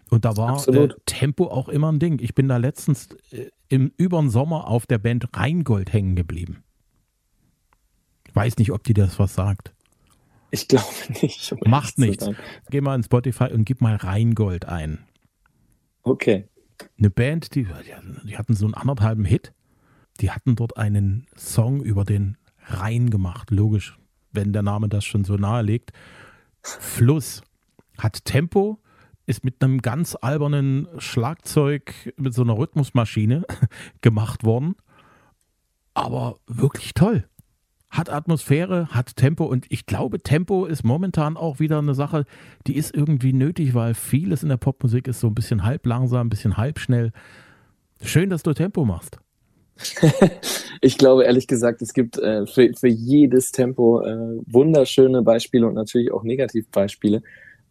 Und 0.09 0.25
da 0.25 0.37
war 0.37 0.65
äh, 0.67 0.89
Tempo 1.05 1.47
auch 1.47 1.67
immer 1.67 1.91
ein 1.91 1.99
Ding. 1.99 2.19
Ich 2.21 2.33
bin 2.33 2.47
da 2.47 2.57
letztens 2.57 3.09
äh, 3.31 3.47
im 3.69 3.91
übern 3.97 4.29
Sommer 4.29 4.67
auf 4.67 4.85
der 4.85 4.97
Band 4.97 5.27
Rheingold 5.35 5.91
hängen 5.91 6.15
geblieben 6.15 6.63
weiß 8.37 8.57
nicht, 8.57 8.71
ob 8.71 8.83
die 8.83 8.93
das 8.93 9.19
was 9.19 9.33
sagt. 9.33 9.73
Ich 10.51 10.67
glaube 10.69 10.85
nicht. 11.21 11.51
Um 11.51 11.69
Macht 11.69 11.97
nichts. 11.97 12.29
Geh 12.69 12.79
mal 12.79 12.95
in 12.95 13.03
Spotify 13.03 13.51
und 13.51 13.65
gib 13.65 13.81
mal 13.81 13.95
Rheingold 13.95 14.65
ein. 14.65 14.99
Okay. 16.03 16.47
Eine 16.97 17.09
Band, 17.09 17.55
die, 17.55 17.67
die 18.23 18.37
hatten 18.37 18.53
so 18.53 18.65
einen 18.65 18.75
anderthalben 18.75 19.25
Hit. 19.25 19.53
Die 20.21 20.31
hatten 20.31 20.55
dort 20.55 20.77
einen 20.77 21.25
Song 21.35 21.81
über 21.81 22.05
den 22.05 22.37
Rhein 22.67 23.09
gemacht. 23.09 23.51
Logisch, 23.51 23.97
wenn 24.31 24.53
der 24.53 24.63
Name 24.63 24.89
das 24.89 25.05
schon 25.05 25.23
so 25.23 25.35
nahe 25.35 25.63
legt. 25.63 25.91
Fluss. 26.61 27.41
hat 27.97 28.25
Tempo, 28.25 28.79
ist 29.25 29.43
mit 29.43 29.63
einem 29.63 29.81
ganz 29.81 30.15
albernen 30.15 30.87
Schlagzeug, 30.97 32.13
mit 32.17 32.33
so 32.33 32.43
einer 32.43 32.57
Rhythmusmaschine 32.57 33.45
gemacht 34.01 34.43
worden. 34.43 34.75
Aber 35.93 36.37
wirklich 36.47 36.93
toll. 36.93 37.27
Hat 37.89 38.09
Atmosphäre, 38.09 38.87
hat 38.89 39.15
Tempo 39.15 39.45
und 39.45 39.65
ich 39.69 39.85
glaube, 39.85 40.19
Tempo 40.19 40.65
ist 40.65 40.83
momentan 40.83 41.37
auch 41.37 41.59
wieder 41.59 41.79
eine 41.79 41.95
Sache, 41.95 42.25
die 42.67 42.75
ist 42.75 42.93
irgendwie 42.93 43.33
nötig, 43.33 43.73
weil 43.73 43.93
vieles 43.93 44.43
in 44.43 44.49
der 44.49 44.57
Popmusik 44.57 45.07
ist 45.07 45.21
so 45.21 45.27
ein 45.27 45.35
bisschen 45.35 45.63
halb 45.63 45.85
langsam, 45.85 46.27
ein 46.27 46.29
bisschen 46.29 46.57
halb 46.57 46.79
schnell. 46.79 47.11
Schön, 48.01 48.29
dass 48.29 48.43
du 48.43 48.53
Tempo 48.53 48.85
machst. 48.85 49.19
ich 50.81 50.97
glaube 50.97 51.25
ehrlich 51.25 51.47
gesagt, 51.47 51.81
es 51.81 51.93
gibt 51.93 52.17
äh, 52.17 52.45
für, 52.45 52.71
für 52.73 52.87
jedes 52.87 53.51
Tempo 53.51 54.01
äh, 54.01 54.41
wunderschöne 54.45 55.21
Beispiele 55.21 55.67
und 55.67 55.73
natürlich 55.73 56.11
auch 56.11 56.23
Negativbeispiele. 56.23 57.21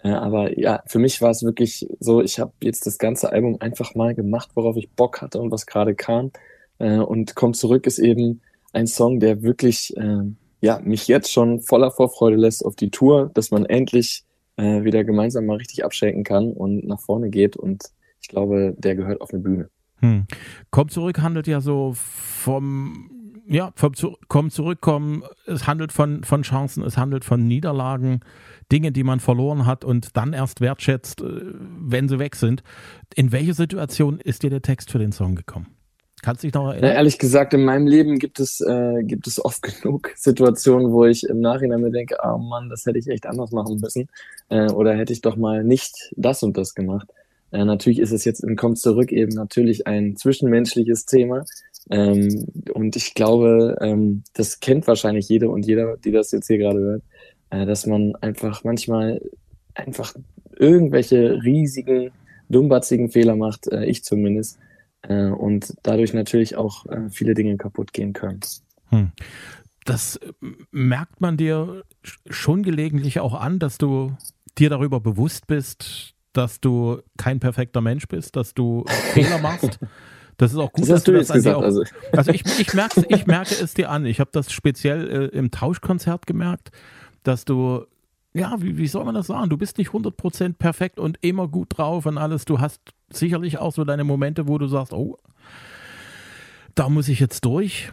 Äh, 0.02 0.10
aber 0.10 0.58
ja, 0.58 0.82
für 0.86 0.98
mich 0.98 1.20
war 1.22 1.30
es 1.30 1.42
wirklich 1.42 1.86
so, 2.00 2.22
ich 2.22 2.38
habe 2.38 2.52
jetzt 2.62 2.86
das 2.86 2.98
ganze 2.98 3.32
Album 3.32 3.56
einfach 3.60 3.94
mal 3.94 4.14
gemacht, 4.14 4.50
worauf 4.54 4.76
ich 4.76 4.90
Bock 4.90 5.20
hatte 5.20 5.40
und 5.40 5.50
was 5.50 5.66
gerade 5.66 5.94
kam. 5.94 6.30
Äh, 6.78 6.98
und 6.98 7.34
Kommt 7.34 7.56
zurück 7.56 7.86
ist 7.86 7.98
eben 7.98 8.42
ein 8.72 8.86
Song, 8.86 9.20
der 9.20 9.42
wirklich 9.42 9.96
äh, 9.96 10.22
ja, 10.60 10.80
mich 10.84 11.08
jetzt 11.08 11.32
schon 11.32 11.60
voller 11.60 11.90
Vorfreude 11.90 12.36
lässt 12.36 12.64
auf 12.64 12.76
die 12.76 12.90
Tour, 12.90 13.30
dass 13.34 13.50
man 13.50 13.64
endlich 13.66 14.25
äh, 14.56 14.84
wieder 14.84 15.04
gemeinsam 15.04 15.46
mal 15.46 15.56
richtig 15.56 15.84
abschenken 15.84 16.25
kann 16.25 16.52
und 16.52 16.86
nach 16.86 17.00
vorne 17.00 17.30
geht. 17.30 17.56
Und 17.56 17.84
ich 18.20 18.28
glaube, 18.28 18.75
der 18.78 18.96
gehört 18.96 19.20
auf 19.20 19.32
eine 19.32 19.42
Bühne. 19.42 19.70
Hm. 20.00 20.26
Komm 20.70 20.88
zurück 20.88 21.20
handelt 21.20 21.46
ja 21.46 21.60
so 21.60 21.92
vom 21.94 23.10
ja, 23.48 23.72
vom 23.76 23.94
zu, 23.94 24.16
komm 24.28 24.50
zurückkommen. 24.50 25.22
Es 25.46 25.66
handelt 25.66 25.92
von, 25.92 26.24
von 26.24 26.42
Chancen, 26.42 26.82
es 26.82 26.98
handelt 26.98 27.24
von 27.24 27.46
Niederlagen, 27.46 28.20
Dinge, 28.72 28.92
die 28.92 29.04
man 29.04 29.20
verloren 29.20 29.66
hat 29.66 29.84
und 29.84 30.16
dann 30.16 30.32
erst 30.32 30.60
wertschätzt, 30.60 31.20
äh, 31.20 31.26
wenn 31.80 32.08
sie 32.08 32.18
weg 32.18 32.34
sind. 32.34 32.62
In 33.14 33.32
welche 33.32 33.54
Situation 33.54 34.18
ist 34.18 34.42
dir 34.42 34.50
der 34.50 34.62
Text 34.62 34.90
für 34.90 34.98
den 34.98 35.12
Song 35.12 35.36
gekommen? 35.36 35.68
Kannst 36.22 36.42
du 36.42 36.48
dich 36.48 36.54
noch 36.54 36.68
erinnern? 36.68 36.90
Ja, 36.90 36.96
ehrlich 36.96 37.18
gesagt, 37.18 37.54
in 37.54 37.64
meinem 37.64 37.86
Leben 37.86 38.18
gibt 38.18 38.40
es, 38.40 38.60
äh, 38.60 39.02
gibt 39.02 39.26
es 39.26 39.44
oft 39.44 39.62
genug 39.82 40.10
Situationen, 40.16 40.90
wo 40.90 41.04
ich 41.04 41.24
im 41.28 41.40
Nachhinein 41.40 41.80
mir 41.80 41.92
denke, 41.92 42.16
oh 42.24 42.38
Mann, 42.38 42.68
das 42.68 42.84
hätte 42.86 42.98
ich 42.98 43.06
echt 43.06 43.26
anders 43.26 43.52
machen 43.52 43.78
müssen. 43.78 44.08
Äh, 44.48 44.70
oder 44.72 44.96
hätte 44.96 45.12
ich 45.12 45.20
doch 45.20 45.36
mal 45.36 45.62
nicht 45.62 46.12
das 46.16 46.42
und 46.42 46.56
das 46.56 46.74
gemacht. 46.74 47.08
Äh, 47.56 47.64
natürlich 47.64 48.00
ist 48.00 48.12
es 48.12 48.26
jetzt 48.26 48.44
in 48.44 48.54
Kommt 48.54 48.78
zurück 48.78 49.12
eben 49.12 49.32
natürlich 49.32 49.86
ein 49.86 50.14
zwischenmenschliches 50.16 51.06
Thema. 51.06 51.44
Ähm, 51.90 52.46
und 52.75 52.96
ich 52.96 53.14
glaube, 53.14 53.78
ähm, 53.80 54.25
das 54.34 54.60
kennt 54.60 54.86
wahrscheinlich 54.86 55.28
jede 55.28 55.48
und 55.48 55.64
jeder, 55.64 55.96
die 55.96 56.12
das 56.12 56.32
jetzt 56.32 56.48
hier 56.48 56.58
gerade 56.58 56.80
hört, 56.80 57.02
äh, 57.50 57.64
dass 57.64 57.86
man 57.86 58.14
einfach 58.16 58.62
manchmal 58.64 59.22
einfach 59.75 60.14
irgendwelche 60.58 61.42
riesigen, 61.42 62.10
dummbatzigen 62.50 63.10
Fehler 63.10 63.36
macht, 63.36 63.68
äh, 63.68 63.86
ich 63.86 64.04
zumindest, 64.04 64.58
äh, 65.02 65.28
und 65.28 65.75
dadurch 65.82 66.12
natürlich 66.12 66.56
auch 66.56 66.84
äh, 66.86 67.08
viele 67.08 67.32
Dinge 67.32 67.56
kaputt 67.56 67.94
gehen 67.94 68.12
können. 68.12 68.40
Hm. 68.90 69.12
Das 69.86 70.16
äh, 70.16 70.32
merkt 70.72 71.22
man 71.22 71.38
dir 71.38 71.84
schon 72.28 72.62
gelegentlich 72.62 73.20
auch 73.20 73.34
an, 73.34 73.58
dass 73.58 73.78
du 73.78 74.14
dir 74.58 74.68
darüber 74.68 75.00
bewusst 75.00 75.46
bist, 75.46 76.15
dass 76.37 76.61
du 76.61 77.00
kein 77.16 77.40
perfekter 77.40 77.81
Mensch 77.81 78.07
bist, 78.09 78.37
dass 78.37 78.55
du 78.55 78.85
Fehler 79.12 79.38
machst. 79.38 79.78
Das 80.37 80.52
ist 80.52 80.59
auch 80.59 80.73
gut, 80.73 80.83
das 80.83 80.88
dass 80.88 81.05
du 81.05 81.12
das 81.12 81.31
an 81.31 81.37
gesagt, 81.37 81.57
auch, 81.57 81.62
also. 81.62 81.83
also 82.12 82.31
ich, 82.31 82.45
ich, 82.59 82.75
merke, 82.75 83.05
ich 83.09 83.26
merke 83.26 83.55
es 83.55 83.75
dir 83.75 83.90
an. 83.90 84.05
Ich 84.05 84.21
habe 84.21 84.31
das 84.33 84.52
speziell 84.52 85.31
äh, 85.33 85.37
im 85.37 85.50
Tauschkonzert 85.50 86.26
gemerkt, 86.26 86.71
dass 87.23 87.47
du, 87.47 87.87
ja, 88.35 88.57
wie, 88.61 88.76
wie 88.76 88.87
soll 88.87 89.05
man 89.05 89.14
das 89.14 89.28
sagen? 89.28 89.49
Du 89.49 89.57
bist 89.57 89.78
nicht 89.78 89.90
100% 89.90 90.55
perfekt 90.55 91.00
und 91.00 91.19
immer 91.23 91.49
gut 91.49 91.78
drauf 91.78 92.05
und 92.05 92.19
alles. 92.19 92.45
Du 92.45 92.61
hast 92.61 92.81
sicherlich 93.09 93.59
auch 93.59 93.73
so 93.73 93.85
deine 93.85 94.05
Momente, 94.05 94.47
wo 94.47 94.59
du 94.59 94.66
sagst, 94.66 94.93
oh, 94.93 95.16
da 96.75 96.90
muss 96.90 97.09
ich 97.09 97.18
jetzt 97.18 97.44
durch. 97.46 97.90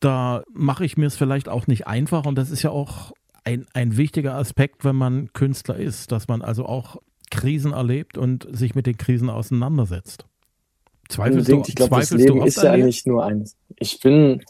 Da 0.00 0.42
mache 0.52 0.86
ich 0.86 0.96
mir 0.96 1.06
es 1.06 1.16
vielleicht 1.16 1.50
auch 1.50 1.66
nicht 1.66 1.86
einfach. 1.86 2.24
Und 2.24 2.36
das 2.36 2.50
ist 2.50 2.62
ja 2.62 2.70
auch 2.70 3.12
ein, 3.44 3.66
ein 3.74 3.98
wichtiger 3.98 4.36
Aspekt, 4.36 4.84
wenn 4.84 4.96
man 4.96 5.32
Künstler 5.34 5.76
ist, 5.76 6.12
dass 6.12 6.28
man 6.28 6.40
also 6.40 6.64
auch 6.64 6.96
Krisen 7.32 7.72
erlebt 7.72 8.18
und 8.18 8.46
sich 8.52 8.74
mit 8.74 8.86
den 8.86 8.96
Krisen 8.96 9.30
auseinandersetzt. 9.30 10.26
Zweifelst 11.08 11.48
du, 11.48 11.62
ich 11.66 11.74
glaube, 11.74 11.96
das 11.96 12.10
Leben 12.10 12.42
ist 12.46 12.62
ja 12.62 12.76
nicht 12.76 13.06
nur 13.06 13.24
eines. 13.24 13.56
Ich 13.76 14.00
bin, 14.00 14.42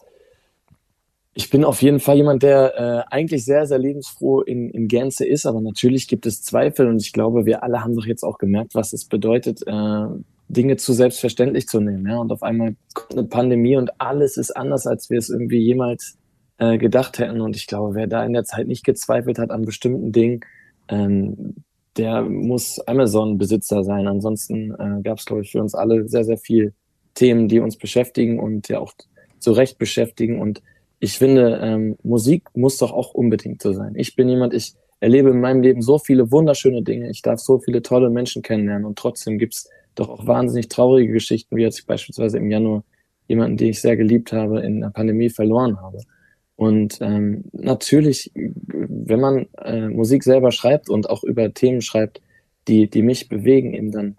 ich 1.33 1.49
bin 1.49 1.65
auf 1.65 1.81
jeden 1.81 2.01
Fall 2.01 2.17
jemand, 2.17 2.43
der 2.43 2.75
äh, 2.77 3.15
eigentlich 3.15 3.45
sehr, 3.45 3.67
sehr 3.67 3.79
lebensfroh 3.79 4.43
in, 4.43 4.69
in 4.71 4.89
Gänze 4.89 5.25
ist, 5.25 5.47
aber 5.47 5.61
natürlich 5.61 6.09
gibt 6.09 6.27
es 6.27 6.43
Zweifel 6.43 6.89
und 6.89 7.01
ich 7.01 7.13
glaube, 7.13 7.47
wir 7.47 7.63
alle 7.63 7.83
haben 7.83 7.95
doch 7.95 8.05
jetzt 8.05 8.25
auch 8.25 8.39
gemerkt, 8.39 8.75
was 8.75 8.93
es 8.93 9.07
bedeutet, 9.07 9.63
äh, 9.67 10.07
Dinge 10.49 10.77
zu 10.77 10.93
selbstverständlich 10.93 11.69
zu 11.69 11.81
nehmen. 11.81 12.07
Ja? 12.07 12.19
Und 12.19 12.33
auf 12.33 12.43
einmal 12.43 12.75
kommt 12.95 13.13
eine 13.13 13.25
Pandemie 13.29 13.77
und 13.77 14.01
alles 14.01 14.37
ist 14.37 14.57
anders, 14.57 14.87
als 14.87 15.09
wir 15.09 15.19
es 15.19 15.31
irgendwie 15.31 15.61
jemals 15.61 16.19
äh, 16.59 16.79
gedacht 16.79 17.19
hätten. 17.19 17.41
Und 17.41 17.57
ich 17.57 17.69
glaube, 17.69 17.95
wer 17.95 18.09
da 18.09 18.25
in 18.25 18.33
der 18.33 18.45
Zeit 18.45 18.67
nicht 18.67 18.85
gezweifelt 18.85 19.39
hat 19.39 19.51
an 19.51 19.63
bestimmten 19.63 20.13
Dingen, 20.13 20.41
ähm, 20.89 21.55
der 21.97 22.23
muss 22.23 22.81
Amazon-Besitzer 22.87 23.85
sein. 23.85 24.07
Ansonsten 24.07 24.73
äh, 24.73 25.03
gab 25.03 25.19
es, 25.19 25.25
glaube 25.25 25.43
ich, 25.43 25.53
für 25.53 25.61
uns 25.61 25.75
alle 25.75 26.09
sehr, 26.09 26.25
sehr 26.25 26.39
viel 26.39 26.73
Themen, 27.15 27.49
die 27.49 27.61
uns 27.61 27.77
beschäftigen 27.77 28.39
und 28.41 28.69
ja 28.69 28.79
auch 28.79 28.93
zu 29.39 29.53
Recht 29.53 29.79
beschäftigen. 29.79 30.41
Und 30.41 30.63
ich 30.99 31.19
finde, 31.19 31.59
ähm, 31.63 31.97
Musik 32.03 32.45
muss 32.55 32.79
doch 32.79 32.93
auch 32.93 33.13
unbedingt 33.13 33.61
so 33.61 33.73
sein. 33.73 33.95
Ich 33.97 34.17
bin 34.17 34.29
jemand, 34.29 34.55
ich 34.55 34.75
erlebe 35.01 35.31
in 35.31 35.41
meinem 35.41 35.63
Leben 35.63 35.83
so 35.83 35.99
viele 35.99 36.31
wunderschöne 36.31 36.83
Dinge. 36.83 37.11
Ich 37.11 37.23
darf 37.23 37.41
so 37.41 37.59
viele 37.59 37.83
tolle 37.83 38.09
Menschen 38.09 38.43
kennenlernen 38.43 38.87
und 38.87 38.99
trotzdem 38.99 39.37
gibt's 39.37 39.69
doch 39.95 40.09
auch 40.09 40.27
wahnsinnig 40.27 40.69
traurige 40.69 41.13
Geschichten, 41.13 41.57
wie 41.57 41.63
jetzt 41.63 41.81
ich 41.81 41.87
beispielsweise 41.87 42.39
im 42.39 42.51
Januar 42.51 42.85
jemanden, 43.29 43.57
den 43.57 43.71
ich 43.71 43.81
sehr 43.81 43.97
geliebt 43.97 44.33
habe, 44.33 44.61
in 44.61 44.81
der 44.81 44.91
Pandemie 44.91 45.29
verloren 45.29 45.81
habe. 45.81 45.99
Und 46.57 46.99
ähm, 47.01 47.45
natürlich, 47.53 48.31
wenn 48.89 49.21
man 49.21 49.47
äh, 49.59 49.89
Musik 49.89 50.25
selber 50.25 50.53
schreibt 50.53 50.89
und 50.89 51.09
auch 51.09 51.25
über 51.25 51.53
Themen 51.53 51.81
schreibt, 51.81 52.21
die, 52.69 52.89
die 52.89 53.03
mich 53.03 53.29
bewegen, 53.29 53.75
eben 53.75 53.91
dann, 53.91 54.17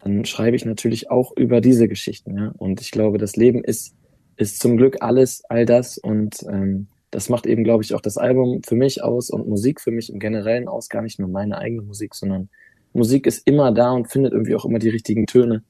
dann 0.00 0.24
schreibe 0.24 0.56
ich 0.56 0.64
natürlich 0.64 1.10
auch 1.10 1.32
über 1.36 1.60
diese 1.60 1.88
Geschichten. 1.88 2.36
Ja? 2.36 2.52
Und 2.58 2.80
ich 2.80 2.90
glaube, 2.90 3.18
das 3.18 3.36
Leben 3.36 3.62
ist, 3.62 3.94
ist 4.36 4.60
zum 4.60 4.76
Glück 4.76 4.98
alles, 5.00 5.42
all 5.48 5.66
das. 5.66 5.98
Und 5.98 6.44
ähm, 6.48 6.88
das 7.10 7.28
macht 7.28 7.46
eben, 7.46 7.64
glaube 7.64 7.82
ich, 7.82 7.94
auch 7.94 8.00
das 8.00 8.18
Album 8.18 8.62
für 8.62 8.74
mich 8.74 9.02
aus 9.02 9.30
und 9.30 9.48
Musik 9.48 9.80
für 9.80 9.90
mich 9.90 10.12
im 10.12 10.18
Generellen 10.18 10.68
aus, 10.68 10.88
gar 10.88 11.02
nicht 11.02 11.18
nur 11.18 11.28
meine 11.28 11.58
eigene 11.58 11.82
Musik, 11.82 12.14
sondern 12.14 12.48
Musik 12.92 13.26
ist 13.26 13.46
immer 13.46 13.72
da 13.72 13.92
und 13.92 14.10
findet 14.10 14.32
irgendwie 14.32 14.54
auch 14.54 14.64
immer 14.64 14.78
die 14.78 14.88
richtigen 14.88 15.26
Töne. 15.26 15.62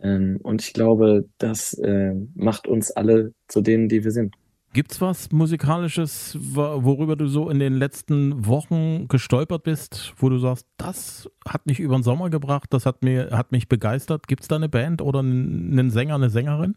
Ähm, 0.00 0.38
und 0.42 0.62
ich 0.62 0.72
glaube, 0.72 1.26
das 1.38 1.74
äh, 1.74 2.14
macht 2.34 2.66
uns 2.66 2.90
alle 2.90 3.32
zu 3.48 3.60
denen, 3.60 3.88
die 3.88 4.02
wir 4.02 4.10
sind. 4.10 4.34
Gibt's 4.72 5.00
was 5.00 5.32
Musikalisches, 5.32 6.38
worüber 6.40 7.16
du 7.16 7.26
so 7.26 7.50
in 7.50 7.58
den 7.58 7.74
letzten 7.74 8.46
Wochen 8.46 9.08
gestolpert 9.08 9.64
bist, 9.64 10.14
wo 10.16 10.28
du 10.28 10.38
sagst, 10.38 10.64
das 10.76 11.28
hat 11.44 11.66
mich 11.66 11.80
über 11.80 11.96
den 11.96 12.04
Sommer 12.04 12.30
gebracht, 12.30 12.68
das 12.70 12.86
hat, 12.86 13.02
mir, 13.02 13.30
hat 13.32 13.50
mich 13.50 13.68
begeistert? 13.68 14.28
Gibt 14.28 14.42
es 14.42 14.48
da 14.48 14.54
eine 14.54 14.68
Band 14.68 15.02
oder 15.02 15.18
einen 15.18 15.90
Sänger, 15.90 16.14
eine 16.14 16.30
Sängerin? 16.30 16.76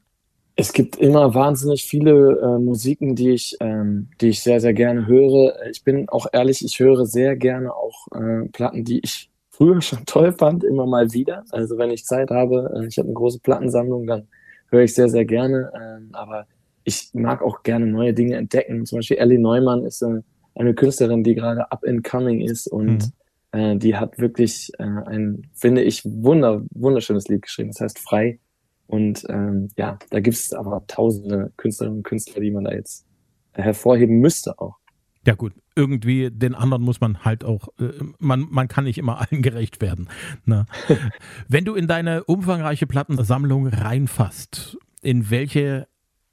Es 0.56 0.74
gibt 0.74 0.96
immer 0.96 1.36
wahnsinnig 1.36 1.86
viele 1.86 2.40
äh, 2.40 2.60
Musiken, 2.60 3.16
die 3.16 3.30
ich, 3.30 3.58
ähm, 3.60 4.10
die 4.22 4.30
ich 4.30 4.42
sehr, 4.42 4.60
sehr 4.60 4.74
gerne 4.74 5.06
höre. 5.06 5.54
Ich 5.70 5.84
bin 5.84 6.10
auch 6.10 6.26
ehrlich, 6.34 6.66
ich 6.66 6.80
höre 6.80 7.06
sehr 7.06 7.36
gerne 7.36 7.72
auch 7.74 8.08
äh, 8.16 8.48
Platten, 8.50 8.84
die 8.84 9.02
ich 9.04 9.30
früher 9.50 9.82
schon 9.82 10.06
toll 10.06 10.32
fand, 10.32 10.64
immer 10.64 10.88
mal 10.88 11.14
wieder. 11.14 11.44
Also 11.52 11.78
wenn 11.78 11.92
ich 11.92 12.06
Zeit 12.06 12.32
habe, 12.32 12.72
äh, 12.76 12.88
ich 12.88 12.98
habe 12.98 13.08
eine 13.08 13.16
große 13.16 13.40
Plattensammlung, 13.40 14.08
dann 14.08 14.28
höre 14.70 14.82
ich 14.82 14.96
sehr, 14.96 15.10
sehr 15.10 15.26
gerne. 15.26 15.72
Ähm, 15.76 16.10
aber 16.14 16.48
ich 16.84 17.10
mag 17.14 17.42
auch 17.42 17.64
gerne 17.64 17.86
neue 17.86 18.14
Dinge 18.14 18.36
entdecken. 18.36 18.86
Zum 18.86 19.00
Beispiel 19.00 19.18
Ellie 19.18 19.40
Neumann 19.40 19.86
ist 19.86 20.04
eine, 20.04 20.24
eine 20.56 20.74
Künstlerin, 20.74 21.24
die 21.24 21.36
gerade 21.36 21.72
up 21.72 21.84
and 21.88 22.04
coming 22.04 22.42
ist 22.42 22.68
und 22.68 23.12
mhm. 23.54 23.60
äh, 23.60 23.78
die 23.78 23.96
hat 23.96 24.18
wirklich 24.20 24.72
äh, 24.80 24.84
ein, 24.84 25.48
finde 25.54 25.82
ich, 25.82 26.04
wunder, 26.06 26.64
wunderschönes 26.72 27.28
Lied 27.28 27.44
geschrieben. 27.44 27.72
Das 27.72 27.82
heißt 27.82 28.00
Frei. 28.00 28.40
Und 28.88 29.24
ähm, 29.30 29.70
ja, 29.78 29.98
da 30.10 30.20
gibt 30.20 30.36
es 30.36 30.54
aber 30.54 30.84
tausende 30.88 31.52
Künstlerinnen 31.58 32.00
und 32.00 32.04
Künstler, 32.04 32.42
die 32.42 32.52
man 32.52 32.66
da 32.66 32.74
jetzt 32.74 33.06
hervorheben 33.54 34.20
müsste 34.20 34.60
auch. 34.60 34.78
Ja 35.26 35.36
gut, 35.36 35.54
irgendwie 35.76 36.30
den 36.32 36.54
anderen 36.54 36.84
muss 36.84 37.00
man 37.00 37.24
halt 37.24 37.46
auch, 37.46 37.70
äh, 37.80 37.92
man, 38.20 38.48
man 38.52 38.68
kann 38.68 38.84
nicht 38.84 38.98
immer 38.98 39.20
allen 39.32 39.42
gerecht 39.42 39.82
werden. 39.82 40.10
Ne? 40.46 40.66
Wenn 41.48 41.66
du 41.66 41.76
in 41.76 41.88
deine 41.88 42.26
umfangreiche 42.26 42.88
Plattensammlung 42.88 43.68
reinfasst, 43.68 44.78
in 45.02 45.30
welche 45.30 45.88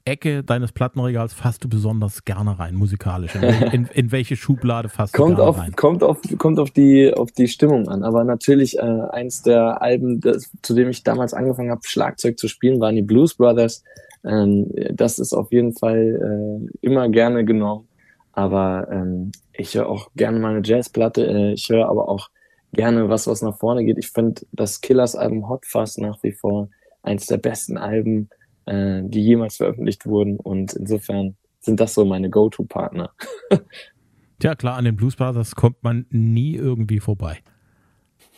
Ecke 0.05 0.43
deines 0.43 0.71
Plattenregals 0.71 1.33
fasst 1.33 1.63
du 1.63 1.69
besonders 1.69 2.25
gerne 2.25 2.57
rein, 2.59 2.75
musikalisch? 2.75 3.35
In, 3.35 3.43
in, 3.43 3.85
in 3.93 4.11
welche 4.11 4.35
Schublade 4.35 4.89
fasst 4.89 5.13
kommt 5.13 5.31
du 5.31 5.35
gerne 5.35 5.49
auf, 5.49 5.57
rein? 5.57 5.75
Kommt 5.75 6.03
auf, 6.03 6.19
kommt 6.37 6.59
auf, 6.59 6.71
die, 6.71 7.13
auf 7.13 7.31
die 7.31 7.47
Stimmung 7.47 7.87
an. 7.87 8.03
Aber 8.03 8.23
natürlich 8.23 8.77
äh, 8.77 8.81
eins 8.81 9.41
der 9.41 9.81
Alben, 9.81 10.19
das, 10.19 10.51
zu 10.61 10.73
dem 10.73 10.89
ich 10.89 11.03
damals 11.03 11.33
angefangen 11.33 11.71
habe, 11.71 11.81
Schlagzeug 11.83 12.37
zu 12.37 12.47
spielen, 12.47 12.79
waren 12.79 12.95
die 12.95 13.01
Blues 13.01 13.35
Brothers. 13.35 13.83
Ähm, 14.23 14.71
das 14.91 15.19
ist 15.19 15.33
auf 15.33 15.51
jeden 15.51 15.73
Fall 15.73 16.61
äh, 16.61 16.77
immer 16.81 17.09
gerne 17.09 17.45
genommen. 17.45 17.87
Aber 18.33 18.87
ähm, 18.91 19.31
ich 19.53 19.75
höre 19.75 19.89
auch 19.89 20.09
gerne 20.15 20.39
mal 20.39 20.55
eine 20.55 20.65
Jazzplatte. 20.65 21.25
Äh, 21.25 21.53
ich 21.53 21.69
höre 21.69 21.89
aber 21.89 22.09
auch 22.09 22.29
gerne 22.73 23.09
was, 23.09 23.27
was 23.27 23.41
nach 23.41 23.57
vorne 23.57 23.83
geht. 23.83 23.97
Ich 23.97 24.09
finde 24.09 24.41
das 24.51 24.81
Killers-Album 24.81 25.49
Hot 25.49 25.65
Fuzz 25.65 25.97
nach 25.97 26.21
wie 26.23 26.31
vor 26.31 26.69
eins 27.03 27.25
der 27.25 27.37
besten 27.37 27.77
Alben, 27.77 28.29
äh, 28.65 29.01
die 29.03 29.21
jemals 29.21 29.57
veröffentlicht 29.57 30.05
wurden. 30.05 30.37
Und 30.37 30.73
insofern 30.73 31.35
sind 31.59 31.79
das 31.79 31.93
so 31.93 32.05
meine 32.05 32.29
Go-To-Partner. 32.29 33.11
ja, 34.41 34.55
klar, 34.55 34.77
an 34.77 34.85
den 34.85 34.95
Blues 34.95 35.15
Brothers 35.15 35.55
kommt 35.55 35.83
man 35.83 36.05
nie 36.09 36.55
irgendwie 36.55 36.99
vorbei. 36.99 37.39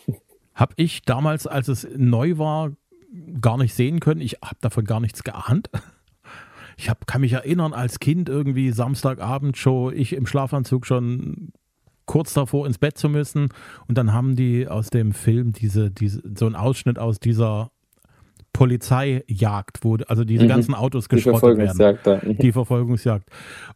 Hab 0.54 0.74
ich 0.76 1.02
damals, 1.02 1.46
als 1.46 1.68
es 1.68 1.88
neu 1.96 2.38
war, 2.38 2.72
gar 3.40 3.58
nicht 3.58 3.74
sehen 3.74 4.00
können. 4.00 4.20
Ich 4.20 4.38
habe 4.42 4.56
davon 4.60 4.84
gar 4.84 5.00
nichts 5.00 5.24
geahnt. 5.24 5.70
Ich 6.76 6.90
hab, 6.90 7.06
kann 7.06 7.20
mich 7.20 7.32
erinnern, 7.32 7.72
als 7.72 8.00
Kind 8.00 8.28
irgendwie 8.28 8.72
Samstagabend 8.72 9.56
schon, 9.56 9.96
ich 9.96 10.12
im 10.12 10.26
Schlafanzug 10.26 10.86
schon 10.86 11.52
kurz 12.04 12.34
davor 12.34 12.66
ins 12.66 12.78
Bett 12.78 12.98
zu 12.98 13.08
müssen. 13.08 13.50
Und 13.86 13.96
dann 13.96 14.12
haben 14.12 14.34
die 14.34 14.66
aus 14.66 14.90
dem 14.90 15.12
Film 15.12 15.52
diese, 15.52 15.92
diese, 15.92 16.20
so 16.36 16.46
einen 16.46 16.56
Ausschnitt 16.56 16.98
aus 16.98 17.20
dieser 17.20 17.70
Polizeijagd, 18.54 19.80
wo 19.82 19.96
also 20.06 20.24
diese 20.24 20.44
mhm. 20.44 20.48
ganzen 20.48 20.74
Autos 20.74 21.10
geschrottet 21.10 21.58
die 21.58 21.62
werden. 21.62 21.98
Da. 22.02 22.20
Mhm. 22.22 22.38
Die 22.38 22.52
Verfolgungsjagd. 22.52 23.28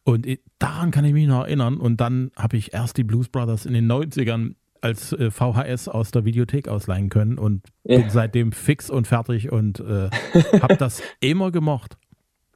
Und 0.04 0.26
daran 0.58 0.90
kann 0.90 1.04
ich 1.04 1.12
mich 1.12 1.26
noch 1.26 1.44
erinnern. 1.44 1.76
Und 1.76 2.00
dann 2.00 2.30
habe 2.36 2.56
ich 2.56 2.72
erst 2.72 2.96
die 2.96 3.04
Blues 3.04 3.28
Brothers 3.28 3.66
in 3.66 3.74
den 3.74 3.90
90ern 3.90 4.54
als 4.80 5.12
äh, 5.12 5.30
VHS 5.30 5.88
aus 5.88 6.12
der 6.12 6.24
Videothek 6.24 6.68
ausleihen 6.68 7.08
können 7.08 7.36
und 7.36 7.66
ja. 7.82 7.98
bin 7.98 8.10
seitdem 8.10 8.52
fix 8.52 8.88
und 8.88 9.08
fertig 9.08 9.50
und 9.50 9.80
äh, 9.80 10.08
habe 10.62 10.76
das 10.76 11.02
immer 11.20 11.50
gemocht. 11.50 11.98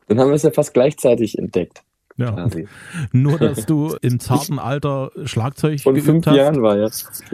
Dann 0.07 0.21
haben 0.21 0.29
wir 0.29 0.37
es 0.37 0.45
ja 0.45 0.53
fast 0.53 0.73
gleichzeitig 0.73 1.37
entdeckt. 1.37 1.83
Ja. 2.23 2.33
Quasi. 2.33 2.67
Nur, 3.13 3.39
dass 3.39 3.67
du 3.67 3.97
im 4.03 4.21
zarten 4.21 4.59
Alter 4.59 5.11
Schlagzeug 5.25 5.81
Von 5.81 5.97
fünf 6.01 6.27
hast. 6.27 6.37
Jahren 6.37 6.63
war 6.63 6.77
ja. 6.79 6.89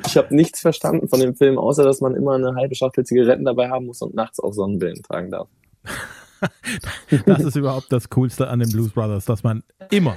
Ich 0.06 0.16
habe 0.16 0.34
nichts 0.34 0.60
verstanden 0.60 1.08
von 1.08 1.20
dem 1.20 1.34
Film, 1.34 1.58
außer 1.58 1.84
dass 1.84 2.00
man 2.00 2.14
immer 2.14 2.34
eine 2.34 2.54
halbe 2.54 2.74
Schachtel 2.74 3.04
Zigaretten 3.04 3.44
dabei 3.44 3.70
haben 3.70 3.86
muss 3.86 4.02
und 4.02 4.14
nachts 4.14 4.40
auch 4.40 4.52
Sonnenbrillen 4.52 5.02
tragen 5.02 5.30
darf. 5.30 5.48
das 7.26 7.42
ist 7.42 7.56
überhaupt 7.56 7.90
das 7.90 8.10
Coolste 8.10 8.48
an 8.48 8.60
den 8.60 8.70
Blues 8.70 8.90
Brothers, 8.90 9.24
dass 9.24 9.42
man 9.42 9.62
immer, 9.90 10.16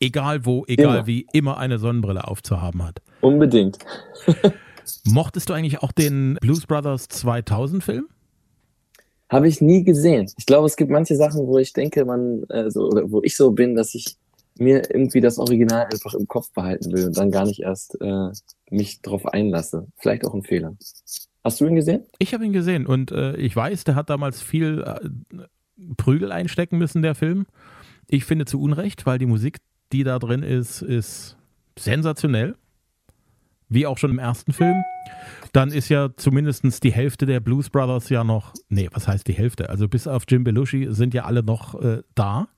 egal 0.00 0.44
wo, 0.44 0.64
egal 0.66 0.96
immer. 0.96 1.06
wie, 1.06 1.26
immer 1.32 1.58
eine 1.58 1.78
Sonnenbrille 1.78 2.26
aufzuhaben 2.26 2.82
hat. 2.82 3.00
Unbedingt. 3.20 3.78
Mochtest 5.04 5.48
du 5.48 5.54
eigentlich 5.54 5.82
auch 5.82 5.92
den 5.92 6.36
Blues 6.40 6.66
Brothers 6.66 7.08
2000 7.08 7.82
Film? 7.82 8.08
Habe 9.34 9.48
ich 9.48 9.60
nie 9.60 9.82
gesehen. 9.82 10.30
Ich 10.38 10.46
glaube, 10.46 10.66
es 10.66 10.76
gibt 10.76 10.92
manche 10.92 11.16
Sachen, 11.16 11.48
wo 11.48 11.58
ich 11.58 11.72
denke, 11.72 12.04
man, 12.04 12.44
äh, 12.50 12.68
oder 12.78 13.10
wo 13.10 13.20
ich 13.24 13.36
so 13.36 13.50
bin, 13.50 13.74
dass 13.74 13.92
ich 13.96 14.16
mir 14.60 14.88
irgendwie 14.88 15.20
das 15.20 15.38
Original 15.38 15.88
einfach 15.92 16.14
im 16.14 16.28
Kopf 16.28 16.52
behalten 16.52 16.92
will 16.92 17.06
und 17.06 17.16
dann 17.16 17.32
gar 17.32 17.44
nicht 17.44 17.60
erst 17.60 18.00
äh, 18.00 18.28
mich 18.70 19.02
drauf 19.02 19.26
einlasse. 19.26 19.88
Vielleicht 19.96 20.24
auch 20.24 20.34
ein 20.34 20.44
Fehler. 20.44 20.76
Hast 21.42 21.60
du 21.60 21.66
ihn 21.66 21.74
gesehen? 21.74 22.04
Ich 22.20 22.32
habe 22.32 22.46
ihn 22.46 22.52
gesehen 22.52 22.86
und 22.86 23.10
äh, 23.10 23.34
ich 23.34 23.56
weiß, 23.56 23.82
der 23.82 23.96
hat 23.96 24.08
damals 24.08 24.40
viel 24.40 24.84
äh, 24.86 25.44
Prügel 25.96 26.30
einstecken 26.30 26.78
müssen, 26.78 27.02
der 27.02 27.16
Film. 27.16 27.46
Ich 28.06 28.26
finde 28.26 28.44
zu 28.44 28.60
Unrecht, 28.60 29.04
weil 29.04 29.18
die 29.18 29.26
Musik, 29.26 29.58
die 29.92 30.04
da 30.04 30.20
drin 30.20 30.44
ist, 30.44 30.80
ist 30.80 31.36
sensationell. 31.76 32.54
Wie 33.68 33.84
auch 33.88 33.98
schon 33.98 34.12
im 34.12 34.20
ersten 34.20 34.52
Film 34.52 34.84
dann 35.54 35.70
ist 35.70 35.88
ja 35.88 36.10
zumindest 36.16 36.82
die 36.82 36.92
Hälfte 36.92 37.26
der 37.26 37.38
Blues 37.38 37.70
Brothers 37.70 38.08
ja 38.08 38.24
noch, 38.24 38.52
nee, 38.68 38.88
was 38.92 39.06
heißt 39.06 39.28
die 39.28 39.34
Hälfte? 39.34 39.70
Also 39.70 39.88
bis 39.88 40.08
auf 40.08 40.24
Jim 40.26 40.42
Belushi 40.42 40.88
sind 40.90 41.14
ja 41.14 41.26
alle 41.26 41.44
noch 41.44 41.80
äh, 41.80 42.02
da, 42.16 42.48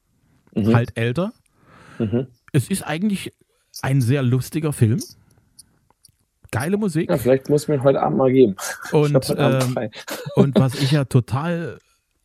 mhm. 0.54 0.74
halt 0.74 0.96
älter. 0.96 1.34
Mhm. 1.98 2.28
Es 2.52 2.70
ist 2.70 2.82
eigentlich 2.82 3.34
ein 3.82 4.00
sehr 4.00 4.22
lustiger 4.22 4.72
Film. 4.72 4.98
Geile 6.50 6.78
Musik. 6.78 7.10
Ja, 7.10 7.18
vielleicht 7.18 7.50
muss 7.50 7.64
ich 7.64 7.68
mir 7.68 7.82
heute 7.82 8.00
Abend 8.00 8.16
mal 8.16 8.32
geben. 8.32 8.56
Und, 8.92 9.34
ähm, 9.36 9.76
und 10.36 10.58
was 10.58 10.74
ich 10.76 10.92
ja 10.92 11.04
total 11.04 11.78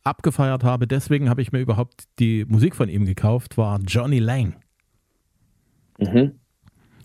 abgefeiert 0.04 0.64
habe, 0.64 0.86
deswegen 0.86 1.28
habe 1.28 1.42
ich 1.42 1.52
mir 1.52 1.60
überhaupt 1.60 2.04
die 2.18 2.46
Musik 2.46 2.76
von 2.76 2.88
ihm 2.88 3.04
gekauft, 3.04 3.58
war 3.58 3.78
Johnny 3.86 4.20
Lang. 4.20 4.56
Mhm. 5.98 6.40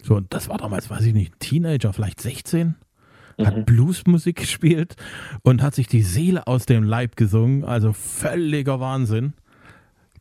So, 0.04 0.16
und 0.16 0.34
das 0.34 0.48
war 0.48 0.58
damals, 0.58 0.90
weiß 0.90 1.02
ich 1.02 1.14
nicht, 1.14 1.38
Teenager, 1.42 1.92
vielleicht 1.92 2.22
16 2.22 2.76
hat 3.46 3.58
mhm. 3.58 3.66
Bluesmusik 3.66 4.38
gespielt 4.38 4.96
und 5.44 5.62
hat 5.62 5.76
sich 5.76 5.88
die 5.88 6.02
Seele 6.02 6.48
aus 6.48 6.66
dem 6.66 6.84
Leib 6.84 7.16
gesungen. 7.16 7.64
Also 7.64 7.94
völliger 7.94 8.80
Wahnsinn. 8.80 9.34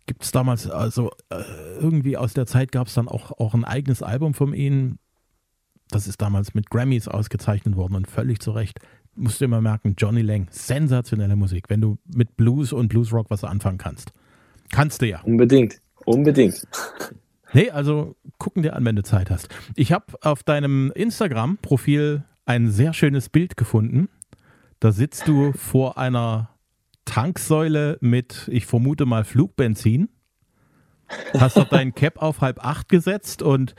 Gibt 0.06 0.22
es 0.22 0.30
damals, 0.30 0.70
also 0.70 1.10
äh, 1.30 1.42
irgendwie 1.80 2.16
aus 2.16 2.34
der 2.34 2.46
Zeit 2.46 2.70
gab 2.70 2.86
es 2.86 2.94
dann 2.94 3.08
auch, 3.08 3.32
auch 3.32 3.54
ein 3.54 3.64
eigenes 3.64 4.02
Album 4.02 4.34
von 4.34 4.54
ihm. 4.54 4.98
Das 5.90 6.06
ist 6.06 6.20
damals 6.20 6.54
mit 6.54 6.70
Grammys 6.70 7.08
ausgezeichnet 7.08 7.76
worden 7.76 7.94
und 7.94 8.06
völlig 8.06 8.40
zu 8.40 8.52
Recht. 8.52 8.78
Musst 9.14 9.40
du 9.40 9.46
immer 9.46 9.60
merken, 9.60 9.94
Johnny 9.96 10.22
Lang, 10.22 10.48
sensationelle 10.50 11.36
Musik, 11.36 11.64
wenn 11.68 11.80
du 11.80 11.98
mit 12.06 12.36
Blues 12.36 12.72
und 12.72 12.88
Bluesrock 12.88 13.30
was 13.30 13.44
anfangen 13.44 13.78
kannst. 13.78 14.12
Kannst 14.70 15.00
du 15.00 15.06
ja. 15.06 15.22
Unbedingt, 15.22 15.80
unbedingt. 16.04 16.66
Nee, 17.52 17.70
also 17.70 18.16
gucken 18.38 18.62
dir 18.62 18.74
an, 18.74 18.84
wenn 18.84 18.96
du 18.96 19.02
Zeit 19.02 19.30
hast. 19.30 19.48
Ich 19.74 19.92
habe 19.92 20.06
auf 20.20 20.42
deinem 20.42 20.92
Instagram-Profil 20.94 22.24
ein 22.46 22.70
sehr 22.70 22.94
schönes 22.94 23.28
Bild 23.28 23.56
gefunden. 23.56 24.08
Da 24.80 24.92
sitzt 24.92 25.28
du 25.28 25.52
vor 25.52 25.98
einer 25.98 26.50
Tanksäule 27.04 27.98
mit, 28.00 28.48
ich 28.50 28.66
vermute 28.66 29.04
mal, 29.04 29.24
Flugbenzin. 29.24 30.08
Hast 31.38 31.56
doch 31.56 31.68
deinen 31.68 31.94
Cap 31.94 32.20
auf 32.20 32.40
halb 32.40 32.64
acht 32.64 32.88
gesetzt 32.88 33.40
und 33.40 33.74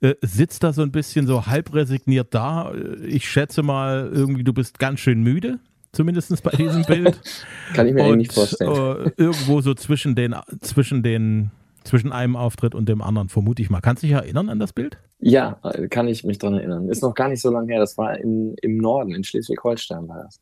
äh, 0.00 0.14
sitzt 0.20 0.62
da 0.62 0.72
so 0.72 0.82
ein 0.82 0.92
bisschen 0.92 1.26
so 1.26 1.46
halb 1.46 1.74
resigniert 1.74 2.34
da. 2.34 2.72
Ich 3.04 3.28
schätze 3.28 3.62
mal, 3.64 4.10
irgendwie 4.12 4.44
du 4.44 4.52
bist 4.52 4.78
ganz 4.78 5.00
schön 5.00 5.22
müde, 5.22 5.58
zumindest 5.90 6.40
bei 6.42 6.52
diesem 6.52 6.84
Bild. 6.84 7.20
Kann 7.74 7.88
ich 7.88 7.94
mir 7.94 8.04
und, 8.04 8.18
nicht 8.18 8.32
vorstellen. 8.32 8.70
Äh, 9.06 9.10
irgendwo 9.16 9.60
so 9.60 9.74
zwischen 9.74 10.14
den, 10.14 10.36
zwischen 10.60 11.02
den 11.02 11.50
zwischen 11.88 12.12
einem 12.12 12.36
Auftritt 12.36 12.74
und 12.74 12.88
dem 12.88 13.00
anderen, 13.00 13.28
vermute 13.28 13.62
ich 13.62 13.70
mal. 13.70 13.80
Kannst 13.80 14.02
du 14.02 14.06
dich 14.06 14.14
erinnern 14.14 14.50
an 14.50 14.58
das 14.58 14.72
Bild? 14.72 14.98
Ja, 15.20 15.58
kann 15.90 16.06
ich 16.06 16.22
mich 16.22 16.38
daran 16.38 16.58
erinnern. 16.58 16.88
Ist 16.88 17.02
noch 17.02 17.14
gar 17.14 17.28
nicht 17.28 17.40
so 17.40 17.50
lange 17.50 17.72
her. 17.72 17.80
Das 17.80 17.96
war 17.96 18.18
in, 18.18 18.54
im 18.60 18.76
Norden, 18.76 19.14
in 19.14 19.24
Schleswig-Holstein 19.24 20.06
war 20.06 20.24
das. 20.24 20.40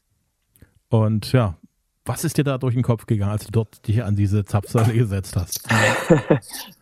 Und 0.88 1.32
ja, 1.32 1.56
was 2.04 2.24
ist 2.24 2.36
dir 2.36 2.44
da 2.44 2.58
durch 2.58 2.74
den 2.74 2.82
Kopf 2.82 3.06
gegangen, 3.06 3.30
als 3.30 3.46
du 3.46 3.52
dort 3.52 3.86
dich 3.86 4.02
an 4.02 4.16
diese 4.16 4.44
Zapfsäule 4.44 4.92
gesetzt 4.94 5.36
hast? 5.36 5.66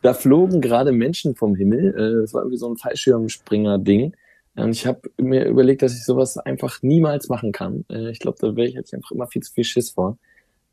da 0.02 0.14
flogen 0.14 0.60
gerade 0.60 0.92
Menschen 0.92 1.34
vom 1.34 1.54
Himmel. 1.54 2.22
Es 2.24 2.32
war 2.32 2.42
irgendwie 2.42 2.58
so 2.58 2.70
ein 2.70 2.76
Fallschirmspringer-Ding. 2.76 4.14
Und 4.56 4.70
ich 4.70 4.86
habe 4.86 5.00
mir 5.18 5.46
überlegt, 5.46 5.82
dass 5.82 5.94
ich 5.94 6.04
sowas 6.04 6.38
einfach 6.38 6.80
niemals 6.82 7.28
machen 7.28 7.52
kann. 7.52 7.84
Äh, 7.90 8.10
ich 8.10 8.20
glaube, 8.20 8.38
da 8.40 8.54
wäre 8.54 8.68
ich 8.68 8.74
jetzt 8.74 8.94
einfach 8.94 9.10
immer 9.10 9.26
viel 9.26 9.42
zu 9.42 9.52
viel 9.52 9.64
Schiss 9.64 9.90
vor. 9.90 10.16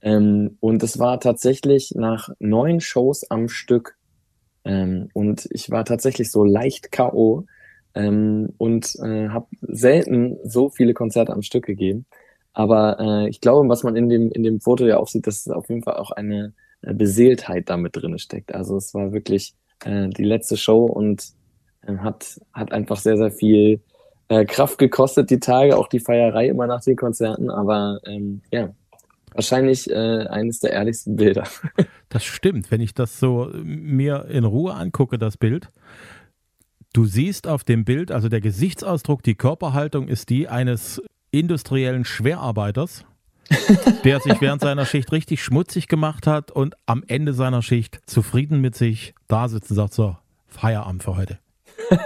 Ähm, 0.02 0.58
und 0.60 0.84
es 0.84 1.00
war 1.00 1.20
tatsächlich 1.20 1.94
nach 1.96 2.30
neun 2.40 2.82
Shows 2.82 3.30
am 3.30 3.50
Stück. 3.50 3.98
Ähm, 4.64 5.10
und 5.14 5.48
ich 5.52 5.70
war 5.72 5.86
tatsächlich 5.86 6.32
so 6.32 6.44
leicht 6.44 6.92
K.O. 6.92 7.46
Ähm, 7.94 8.54
und 8.58 8.96
äh, 9.04 9.30
habe 9.30 9.48
selten 9.62 10.38
so 10.44 10.70
viele 10.70 10.94
Konzerte 10.94 11.34
am 11.34 11.42
Stück 11.42 11.66
gegeben. 11.66 12.06
Aber 12.54 13.00
äh, 13.00 13.30
ich 13.30 13.42
glaube, 13.42 13.68
was 13.70 13.84
man 13.84 13.96
in 13.96 14.10
dem, 14.10 14.32
in 14.32 14.44
dem 14.44 14.60
Foto 14.60 14.86
ja 14.86 14.98
auch 14.98 15.08
sieht, 15.08 15.28
dass 15.28 15.48
auf 15.48 15.70
jeden 15.70 15.84
Fall 15.84 15.96
auch 15.96 16.12
eine 16.12 16.54
äh, 16.82 16.94
Beseeltheit 16.94 17.70
damit 17.70 17.96
drin 17.96 18.18
steckt. 18.18 18.54
Also 18.54 18.78
es 18.78 18.94
war 18.94 19.14
wirklich 19.14 19.56
äh, 19.86 20.10
die 20.10 20.24
letzte 20.24 20.58
Show 20.58 20.86
und 20.86 21.34
äh, 21.86 21.98
hat, 21.98 22.40
hat 22.54 22.72
einfach 22.72 22.98
sehr, 22.98 23.18
sehr 23.18 23.32
viel 23.32 23.82
äh, 24.28 24.46
Kraft 24.46 24.78
gekostet, 24.78 25.30
die 25.30 25.40
Tage, 25.40 25.78
auch 25.78 25.88
die 25.88 26.00
Feierei 26.00 26.48
immer 26.48 26.68
nach 26.68 26.84
den 26.84 26.96
Konzerten. 26.96 27.50
Aber 27.50 28.00
ähm, 28.06 28.42
ja, 28.52 28.74
Wahrscheinlich 29.34 29.90
äh, 29.90 30.28
eines 30.28 30.60
der 30.60 30.72
ehrlichsten 30.72 31.16
Bilder. 31.16 31.48
Das 32.10 32.26
stimmt, 32.26 32.72
wenn 32.72 32.82
ich 32.82 32.94
das 32.94 33.22
so 33.22 33.50
mir 33.64 34.26
in 34.26 34.44
Ruhe 34.44 34.74
angucke, 34.74 35.18
das 35.18 35.38
Bild. 35.38 35.70
Du 36.92 37.06
siehst 37.06 37.48
auf 37.48 37.64
dem 37.64 37.86
Bild, 37.86 38.12
also 38.12 38.28
der 38.28 38.42
Gesichtsausdruck, 38.42 39.24
die 39.24 39.36
Körperhaltung 39.36 40.10
ist 40.10 40.30
die 40.30 40.50
eines 40.50 41.02
industriellen 41.32 42.04
Schwerarbeiters, 42.04 43.06
der 44.04 44.20
sich 44.20 44.42
während 44.42 44.62
seiner 44.62 44.86
Schicht 44.86 45.14
richtig 45.14 45.42
schmutzig 45.42 45.88
gemacht 45.88 46.28
hat 46.28 46.52
und 46.52 46.76
am 46.86 47.02
Ende 47.08 47.32
seiner 47.32 47.62
Schicht 47.62 48.02
zufrieden 48.08 48.60
mit 48.60 48.76
sich 48.76 49.14
da 49.30 49.48
sitzt 49.48 49.70
und 49.70 49.78
sagt 49.78 49.94
so, 49.94 50.18
Feierabend 50.48 51.04
für 51.04 51.16
heute. 51.16 51.40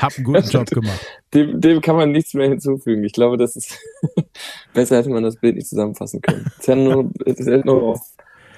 Hab 0.00 0.14
einen 0.16 0.24
guten 0.24 0.48
Job 0.48 0.66
gemacht. 0.66 1.00
Dem, 1.32 1.60
dem 1.60 1.80
kann 1.80 1.96
man 1.96 2.12
nichts 2.12 2.34
mehr 2.34 2.48
hinzufügen. 2.48 3.02
Ich 3.04 3.12
glaube, 3.12 3.38
das 3.38 3.56
ist 3.56 3.78
besser 4.72 4.98
hätte 4.98 5.10
man 5.10 5.22
das 5.22 5.36
Bild 5.36 5.56
nicht 5.56 5.68
zusammenfassen 5.68 6.20
können. 6.20 6.50
Es 6.58 6.68
hält 6.68 6.78
nur, 6.78 7.10
es 7.26 7.46
hält 7.46 7.64
nur 7.64 7.82
auf. 7.82 8.00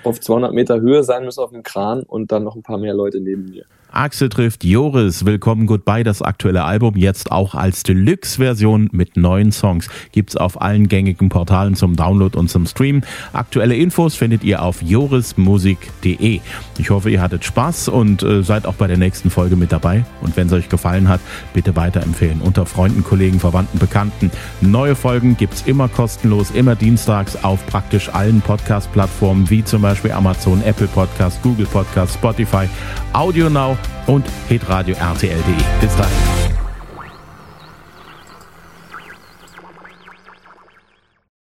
auf 0.05 0.21
200 0.21 0.53
Meter 0.53 0.81
Höhe 0.81 1.03
sein 1.03 1.25
müssen 1.25 1.41
auf 1.41 1.51
dem 1.51 1.63
Kran 1.63 2.03
und 2.03 2.33
dann 2.33 2.45
noch 2.45 2.57
ein 2.57 2.63
paar 2.63 2.79
mehr 2.79 2.95
Leute 2.95 3.21
neben 3.21 3.47
mir. 3.47 3.65
Axel 3.95 4.29
trifft 4.29 4.65
Joris. 4.65 5.25
Willkommen 5.25 5.67
Goodbye, 5.67 6.03
das 6.03 6.21
aktuelle 6.21 6.65
Album, 6.65 6.97
jetzt 6.97 7.31
auch 7.31 7.55
als 7.55 7.85
Deluxe-Version 7.85 8.89
mit 8.91 9.17
neuen 9.17 9.53
Songs. 9.53 9.89
Gibt's 10.11 10.37
auf 10.37 10.61
allen 10.61 10.89
gängigen 10.89 11.29
Portalen 11.29 11.77
zum 11.77 11.95
Download 11.95 12.37
und 12.37 12.51
zum 12.51 12.67
Stream. 12.67 13.03
Aktuelle 13.33 13.77
Infos 13.77 14.17
findet 14.17 14.43
ihr 14.43 14.63
auf 14.63 14.83
jorismusik.de. 14.83 16.41
Ich 16.79 16.91
hoffe, 16.91 17.09
ihr 17.09 17.23
hattet 17.23 17.45
Spaß 17.45 17.89
und 17.89 18.25
äh, 18.25 18.43
seid 18.43 18.67
auch 18.67 18.75
bei 18.75 18.89
der 18.89 18.97
nächsten 18.97 19.31
Folge 19.31 19.55
mit 19.55 19.71
dabei. 19.71 20.05
Und 20.23 20.37
wenn 20.37 20.49
es 20.49 20.53
euch 20.53 20.69
gefallen 20.69 21.09
hat, 21.09 21.21
bitte 21.53 21.77
weiterempfehlen 21.77 22.41
unter 22.41 22.67
Freunden, 22.67 23.05
Kollegen, 23.05 23.39
Verwandten, 23.39 23.79
Bekannten. 23.79 24.33
Neue 24.61 24.97
Folgen 24.97 25.37
gibt's 25.37 25.63
immer 25.67 25.87
kostenlos, 25.87 26.51
immer 26.51 26.75
dienstags 26.75 27.45
auf 27.45 27.65
praktisch 27.67 28.09
allen 28.09 28.41
Podcast-Plattformen 28.41 29.49
wie 29.51 29.63
zum 29.63 29.83
Beispiel 29.83 30.11
Amazon, 30.11 30.63
Apple 30.65 30.89
Podcast, 30.89 31.41
Google 31.43 31.67
Podcast, 31.67 32.15
Spotify, 32.15 32.69
Audio 33.13 33.49
Now 33.49 33.79
und 34.07 34.27
hitradio 34.49 34.97
rtl.de. 34.97 35.55
Bis 35.81 35.97
dann. 35.97 36.64